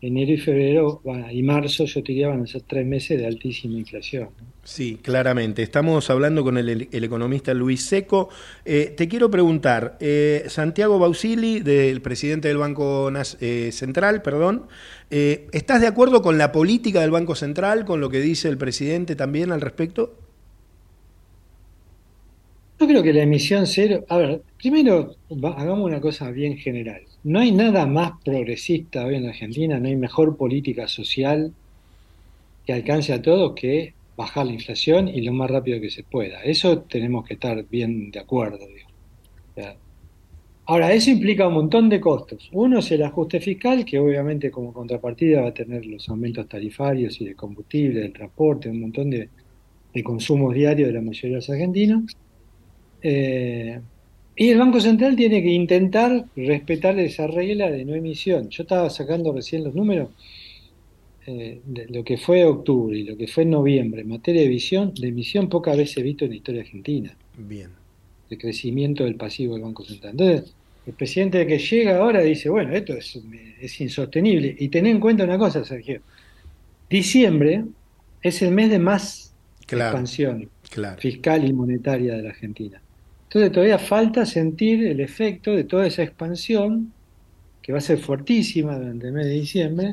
[0.00, 3.78] enero y febrero y marzo, yo te diría, van a ser tres meses de altísima
[3.78, 4.28] inflación.
[4.62, 5.62] Sí, claramente.
[5.62, 8.28] Estamos hablando con el, economista Luis Seco.
[8.64, 13.10] Eh, te quiero preguntar, eh, Santiago Bausili, del presidente del Banco
[13.40, 14.66] eh, Central, perdón,
[15.10, 18.58] eh, ¿estás de acuerdo con la política del Banco Central, con lo que dice el
[18.58, 20.25] presidente también al respecto?
[22.78, 25.16] Yo creo que la emisión cero, a ver, primero
[25.56, 27.00] hagamos una cosa bien general.
[27.24, 31.54] No hay nada más progresista hoy en Argentina, no hay mejor política social
[32.66, 36.42] que alcance a todos que bajar la inflación y lo más rápido que se pueda.
[36.42, 38.58] Eso tenemos que estar bien de acuerdo.
[40.66, 42.50] ahora, eso implica un montón de costos.
[42.52, 47.20] Uno es el ajuste fiscal, que obviamente como contrapartida va a tener los aumentos tarifarios
[47.22, 49.30] y de combustible, del transporte, un montón de
[50.04, 52.16] consumos diarios de la mayoría de los argentinos.
[53.02, 53.80] Eh,
[54.38, 58.48] y el Banco Central tiene que intentar respetar esa regla de no emisión.
[58.50, 60.10] Yo estaba sacando recién los números
[61.26, 64.92] eh, de lo que fue octubre y lo que fue noviembre en materia de emisión,
[64.94, 67.70] de emisión pocas veces visto en la historia argentina, Bien.
[68.30, 70.12] de crecimiento del pasivo del Banco Central.
[70.12, 70.54] Entonces,
[70.86, 73.18] el presidente que llega ahora dice, bueno, esto es,
[73.60, 74.54] es insostenible.
[74.58, 76.00] Y ten en cuenta una cosa, Sergio,
[76.88, 77.64] diciembre
[78.22, 79.22] es el mes de más
[79.66, 79.84] Claro.
[79.96, 81.00] expansión Claro.
[81.00, 82.80] fiscal y monetaria de la Argentina.
[83.28, 86.92] Entonces todavía falta sentir el efecto de toda esa expansión,
[87.62, 89.92] que va a ser fuertísima durante el mes de diciembre,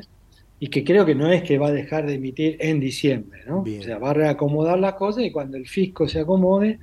[0.60, 3.64] y que creo que no es que va a dejar de emitir en diciembre, ¿no?
[3.80, 6.78] O sea, va a reacomodar las cosas y cuando el fisco se acomode,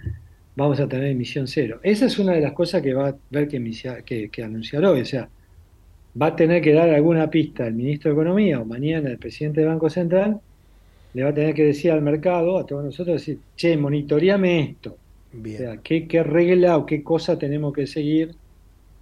[0.55, 1.79] vamos a tener emisión cero.
[1.81, 4.83] Esa es una de las cosas que va a ver que, inicia- que, que anunciar
[4.85, 5.29] hoy, o sea,
[6.21, 9.61] va a tener que dar alguna pista el ministro de Economía o mañana el presidente
[9.61, 10.39] del Banco Central,
[11.13, 14.97] le va a tener que decir al mercado, a todos nosotros, decir, che, monitoreame esto.
[15.33, 15.55] Bien.
[15.55, 18.35] O sea, ¿qué, qué regla o qué cosa tenemos que seguir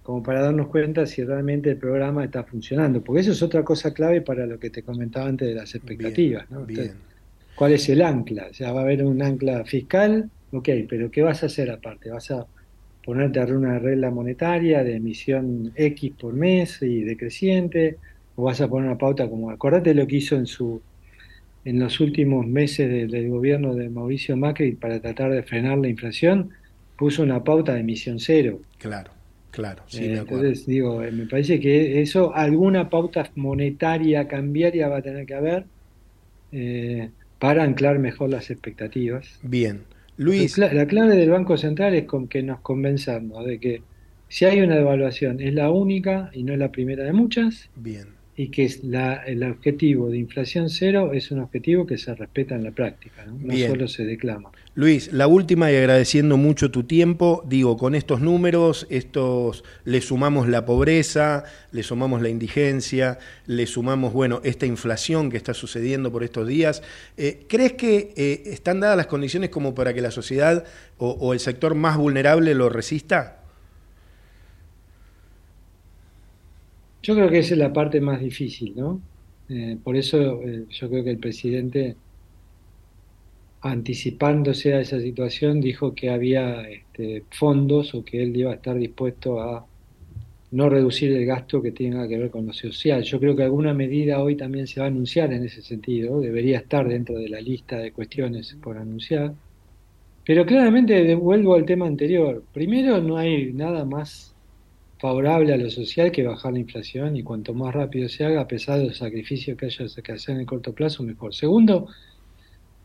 [0.02, 3.02] como para darnos cuenta si realmente el programa está funcionando?
[3.02, 6.50] Porque eso es otra cosa clave para lo que te comentaba antes de las expectativas.
[6.50, 6.64] ¿no?
[6.64, 6.92] Bien.
[7.54, 8.48] ¿Cuál es el ancla?
[8.50, 12.10] O sea, va a haber un ancla fiscal, ok, pero ¿qué vas a hacer aparte?
[12.10, 12.46] ¿Vas a
[13.04, 17.98] ponerte a una regla monetaria de emisión X por mes y decreciente?
[18.36, 20.80] ¿O vas a poner una pauta como, acordate lo que hizo en su
[21.64, 25.88] en los últimos meses del, del gobierno de Mauricio Macri para tratar de frenar la
[25.88, 26.50] inflación,
[26.96, 28.60] puso una pauta de emisión cero.
[28.78, 29.10] Claro,
[29.50, 34.98] claro, sí, Eh, entonces, digo, eh, me parece que eso, alguna pauta monetaria cambiaria va
[34.98, 35.66] a tener que haber
[36.52, 39.38] eh, para anclar mejor las expectativas.
[39.42, 39.84] Bien.
[40.16, 40.58] Luis.
[40.58, 43.82] La clave del Banco Central es con que nos convenzamos de que
[44.28, 48.19] si hay una devaluación es la única y no es la primera de muchas, Bien.
[48.40, 52.54] Y que es la, el objetivo de inflación cero es un objetivo que se respeta
[52.54, 54.50] en la práctica, no, solo se declama.
[54.74, 60.48] Luis, la última y agradeciendo mucho tu tiempo, digo, con estos números, estos le sumamos
[60.48, 66.24] la pobreza, le sumamos la indigencia, le sumamos, bueno, esta inflación que está sucediendo por
[66.24, 66.82] estos días.
[67.18, 70.64] Eh, ¿Crees que eh, están dadas las condiciones como para que la sociedad
[70.96, 73.39] o, o el sector más vulnerable lo resista?
[77.02, 79.00] Yo creo que esa es la parte más difícil, ¿no?
[79.48, 81.96] Eh, por eso eh, yo creo que el presidente,
[83.62, 88.76] anticipándose a esa situación, dijo que había este, fondos o que él iba a estar
[88.76, 89.66] dispuesto a
[90.52, 93.02] no reducir el gasto que tenga que ver con lo social.
[93.02, 96.58] Yo creo que alguna medida hoy también se va a anunciar en ese sentido, debería
[96.58, 99.34] estar dentro de la lista de cuestiones por anunciar.
[100.24, 102.44] Pero claramente vuelvo al tema anterior.
[102.52, 104.29] Primero, no hay nada más
[105.00, 108.48] favorable a lo social que bajar la inflación y cuanto más rápido se haga, a
[108.48, 111.34] pesar de los sacrificios que haya que hacer en el corto plazo, mejor.
[111.34, 111.88] Segundo,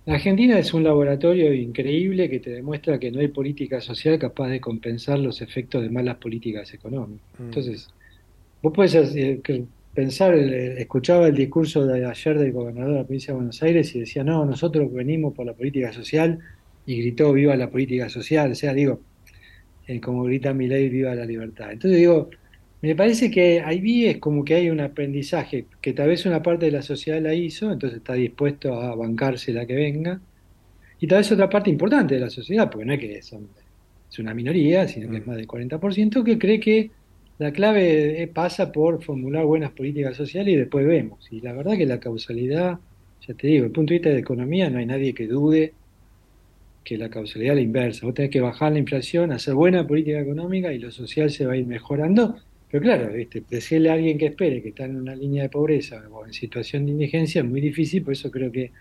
[0.05, 4.47] la Argentina es un laboratorio increíble que te demuestra que no hay política social capaz
[4.47, 7.27] de compensar los efectos de malas políticas económicas.
[7.37, 7.43] Mm.
[7.43, 7.89] Entonces,
[8.61, 9.41] vos puedes eh,
[9.93, 13.93] pensar, eh, escuchaba el discurso de ayer del gobernador de la provincia de Buenos Aires
[13.93, 16.39] y decía, no, nosotros venimos por la política social
[16.85, 18.51] y gritó viva la política social.
[18.51, 19.01] O sea, digo,
[19.87, 21.71] eh, como grita mi ley, viva la libertad.
[21.71, 22.29] Entonces digo,
[22.81, 26.65] me parece que ahí es como que hay un aprendizaje que tal vez una parte
[26.65, 30.21] de la sociedad la hizo, entonces está dispuesto a bancarse la que venga,
[30.99, 33.49] Y tal vez otra parte importante de la sociedad, porque no es que son,
[34.09, 36.91] es una minoría, sino que es más del 40%, que cree que
[37.37, 41.27] la clave pasa por formular buenas políticas sociales y después vemos.
[41.31, 42.79] Y la verdad que la causalidad,
[43.27, 45.73] ya te digo, desde el punto de vista de economía, no hay nadie que dude
[46.85, 48.05] que la causalidad es la inversa.
[48.05, 51.53] Vos tenés que bajar la inflación, hacer buena política económica y lo social se va
[51.53, 52.37] a ir mejorando.
[52.71, 53.43] Pero claro, ¿viste?
[53.49, 56.85] decirle a alguien que espere que está en una línea de pobreza o en situación
[56.85, 58.71] de indigencia es muy difícil, por eso creo que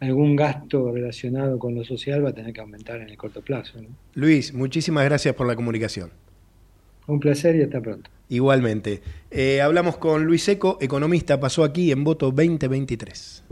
[0.00, 3.80] algún gasto relacionado con lo social va a tener que aumentar en el corto plazo.
[3.80, 3.88] ¿no?
[4.14, 6.10] Luis, muchísimas gracias por la comunicación.
[7.06, 8.10] Un placer y hasta pronto.
[8.28, 9.00] Igualmente.
[9.30, 13.44] Eh, hablamos con Luis Seco, economista, pasó aquí en voto 2023.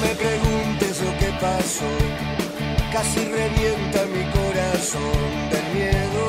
[0.00, 1.90] Me preguntes lo que pasó,
[2.92, 6.24] casi revienta mi corazón del miedo.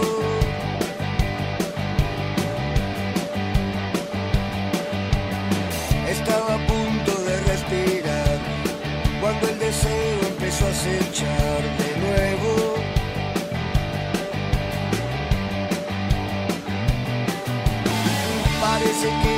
[6.10, 8.40] Estaba a punto de respirar
[9.22, 12.76] cuando el deseo empezó a acechar de nuevo.
[18.62, 19.37] Parece que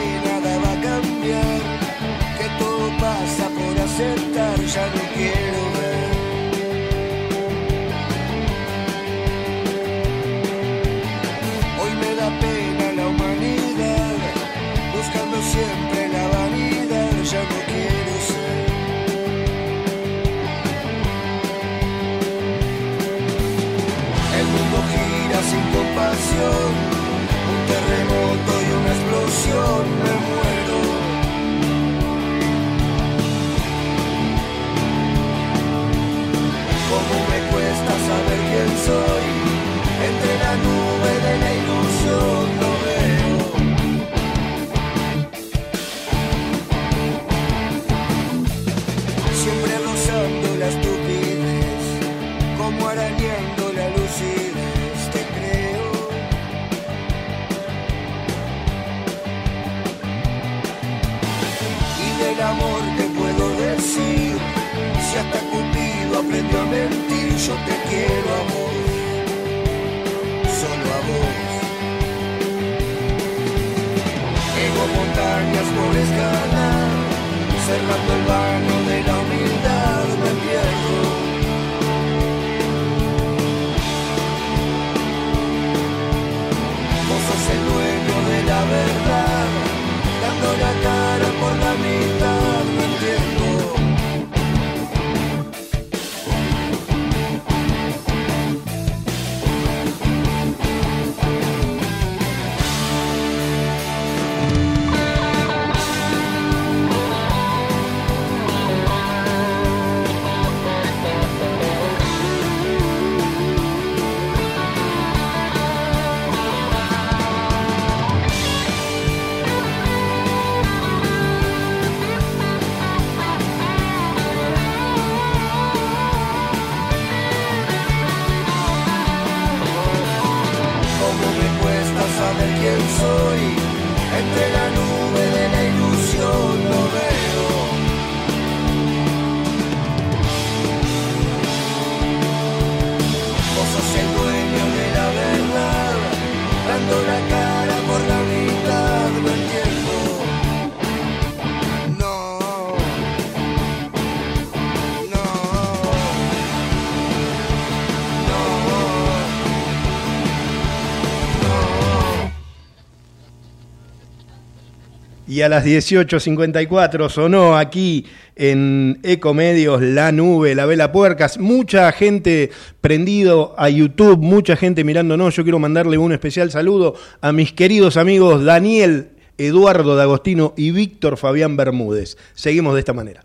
[165.40, 171.40] Y a las 18.54 sonó aquí en Ecomedios La Nube, La Vela Puercas.
[171.40, 175.38] Mucha gente prendido a YouTube, mucha gente mirándonos.
[175.38, 181.16] Yo quiero mandarle un especial saludo a mis queridos amigos Daniel, Eduardo D'Agostino y Víctor
[181.16, 182.18] Fabián Bermúdez.
[182.34, 183.24] Seguimos de esta manera.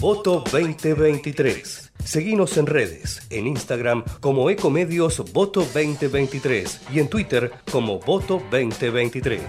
[0.00, 1.85] Voto 2023.
[2.06, 9.42] Seguinos en redes, en Instagram como Ecomedios Voto 2023 y en Twitter como Voto 2023.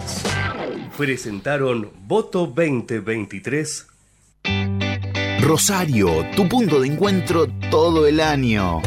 [0.98, 3.86] Presentaron Voto 2023.
[5.42, 8.82] Rosario, tu punto de encuentro todo el año.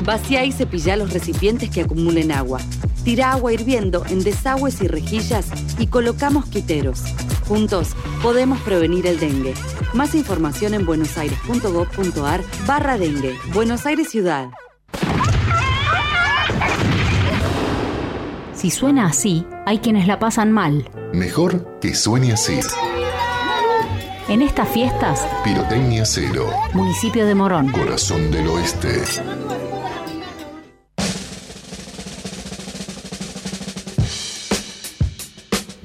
[0.06, 2.62] Vacía y cepillá los recipientes que acumulen agua.
[3.04, 7.04] tira agua hirviendo en desagües y rejillas y coloca mosquiteros.
[7.46, 7.90] Juntos
[8.24, 9.54] podemos prevenir el dengue.
[9.94, 13.36] Más información en buenosaires.gov.ar barra dengue.
[13.54, 14.48] Buenos Aires Ciudad.
[18.54, 20.90] Si suena así, hay quienes la pasan mal.
[21.12, 22.62] Mejor que suene así.
[24.30, 26.50] En estas fiestas, Pirotecnia Cero.
[26.74, 27.72] municipio de Morón.
[27.72, 28.90] Corazón del Oeste.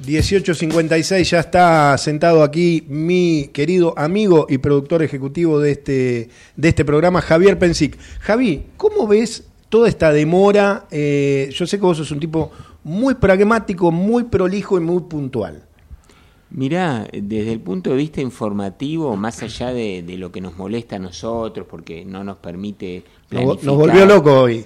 [0.05, 6.83] ...1856 ya está sentado aquí mi querido amigo y productor ejecutivo de este, de este
[6.83, 7.97] programa, Javier Pensic.
[8.19, 10.85] Javi, ¿cómo ves toda esta demora?
[10.91, 12.51] Eh, yo sé que vos sos un tipo
[12.83, 15.63] muy pragmático, muy prolijo y muy puntual.
[16.53, 20.97] Mirá, desde el punto de vista informativo, más allá de, de lo que nos molesta
[20.97, 23.65] a nosotros, porque no nos permite planificar.
[23.65, 24.63] nos volvió loco hoy.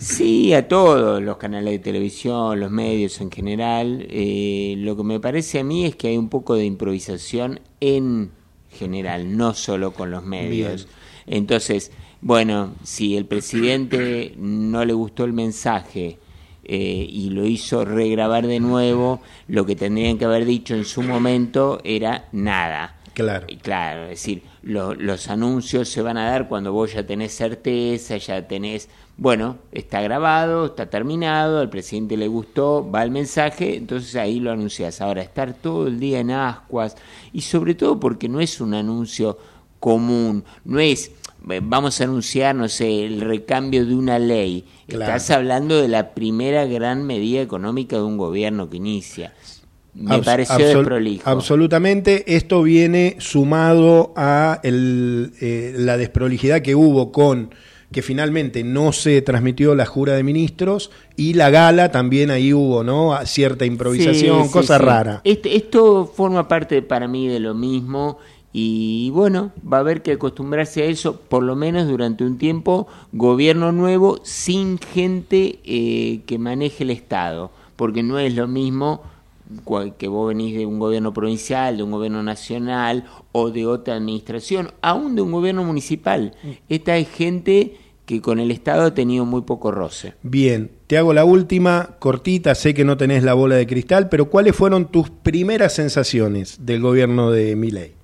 [0.00, 4.04] Sí, a todos los canales de televisión, los medios en general.
[4.10, 8.32] eh, lo que me parece a mí es que hay un poco de improvisación en
[8.68, 10.88] general, no solo con los medios.
[11.26, 16.18] Entonces, bueno, si el presidente no le gustó el mensaje
[16.68, 21.02] eh, y lo hizo regrabar de nuevo, lo que tendrían que haber dicho en su
[21.02, 22.94] momento era nada.
[23.14, 23.46] Claro.
[23.48, 27.34] Y Claro, es decir, lo- los anuncios se van a dar cuando vos ya tenés
[27.34, 33.74] certeza, ya tenés, bueno, está grabado, está terminado, al presidente le gustó, va el mensaje,
[33.76, 35.00] entonces ahí lo anunciás.
[35.00, 36.94] Ahora, estar todo el día en ascuas,
[37.32, 39.36] y sobre todo porque no es un anuncio
[39.80, 41.10] común, no es,
[41.50, 44.64] eh, vamos a anunciar, no sé, el recambio de una ley.
[44.88, 45.04] Claro.
[45.16, 49.32] Estás hablando de la primera gran medida económica de un gobierno que inicia.
[49.94, 51.28] Me Abs- pareció desprolijo.
[51.28, 52.34] Absolutamente.
[52.36, 57.54] Esto viene sumado a el, eh, la desprolijidad que hubo con
[57.90, 62.84] que finalmente no se transmitió la jura de ministros y la gala también ahí hubo,
[62.84, 63.14] ¿no?
[63.14, 64.84] A Cierta improvisación, Sí, sí, cosa sí.
[64.84, 65.20] rara.
[65.24, 68.18] Este- esto forma parte para mí de lo mismo
[68.52, 72.86] y bueno, va a haber que acostumbrarse a eso, por lo menos durante un tiempo,
[73.12, 79.02] gobierno nuevo sin gente eh, que maneje el Estado, porque no es lo mismo
[79.98, 84.72] que vos venís de un gobierno provincial, de un gobierno nacional o de otra administración,
[84.82, 86.34] aún de un gobierno municipal.
[86.68, 90.14] Esta es gente que con el Estado ha tenido muy poco roce.
[90.22, 94.30] Bien, te hago la última, cortita, sé que no tenés la bola de cristal, pero
[94.30, 97.97] ¿cuáles fueron tus primeras sensaciones del gobierno de Milei?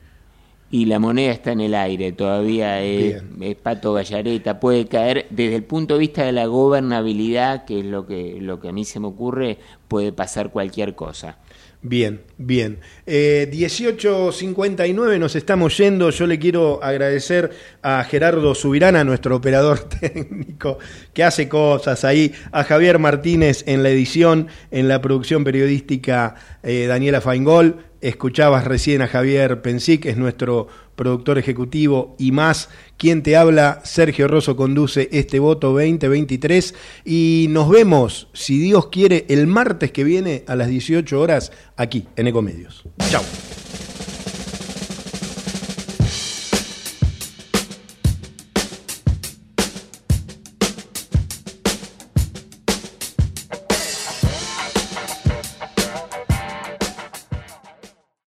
[0.75, 5.55] Y la moneda está en el aire, todavía es, es pato gallareta, puede caer desde
[5.55, 8.85] el punto de vista de la gobernabilidad, que es lo que, lo que a mí
[8.85, 11.39] se me ocurre, puede pasar cualquier cosa.
[11.87, 12.79] Bien, bien.
[13.05, 16.09] Eh, 18.59 nos estamos yendo.
[16.09, 17.51] Yo le quiero agradecer
[17.83, 20.79] a Gerardo Subirana, nuestro operador técnico,
[21.13, 26.87] que hace cosas ahí, a Javier Martínez en la edición, en la producción periodística eh,
[26.89, 27.85] Daniela Feingol.
[28.01, 32.69] Escuchabas recién a Javier Pensic, es nuestro productor ejecutivo y más.
[32.97, 36.75] Quien te habla, Sergio Rosso conduce este voto 2023
[37.05, 42.07] y nos vemos, si Dios quiere, el martes que viene a las 18 horas aquí
[42.17, 42.85] en Ecomedios.
[43.11, 43.23] Chao.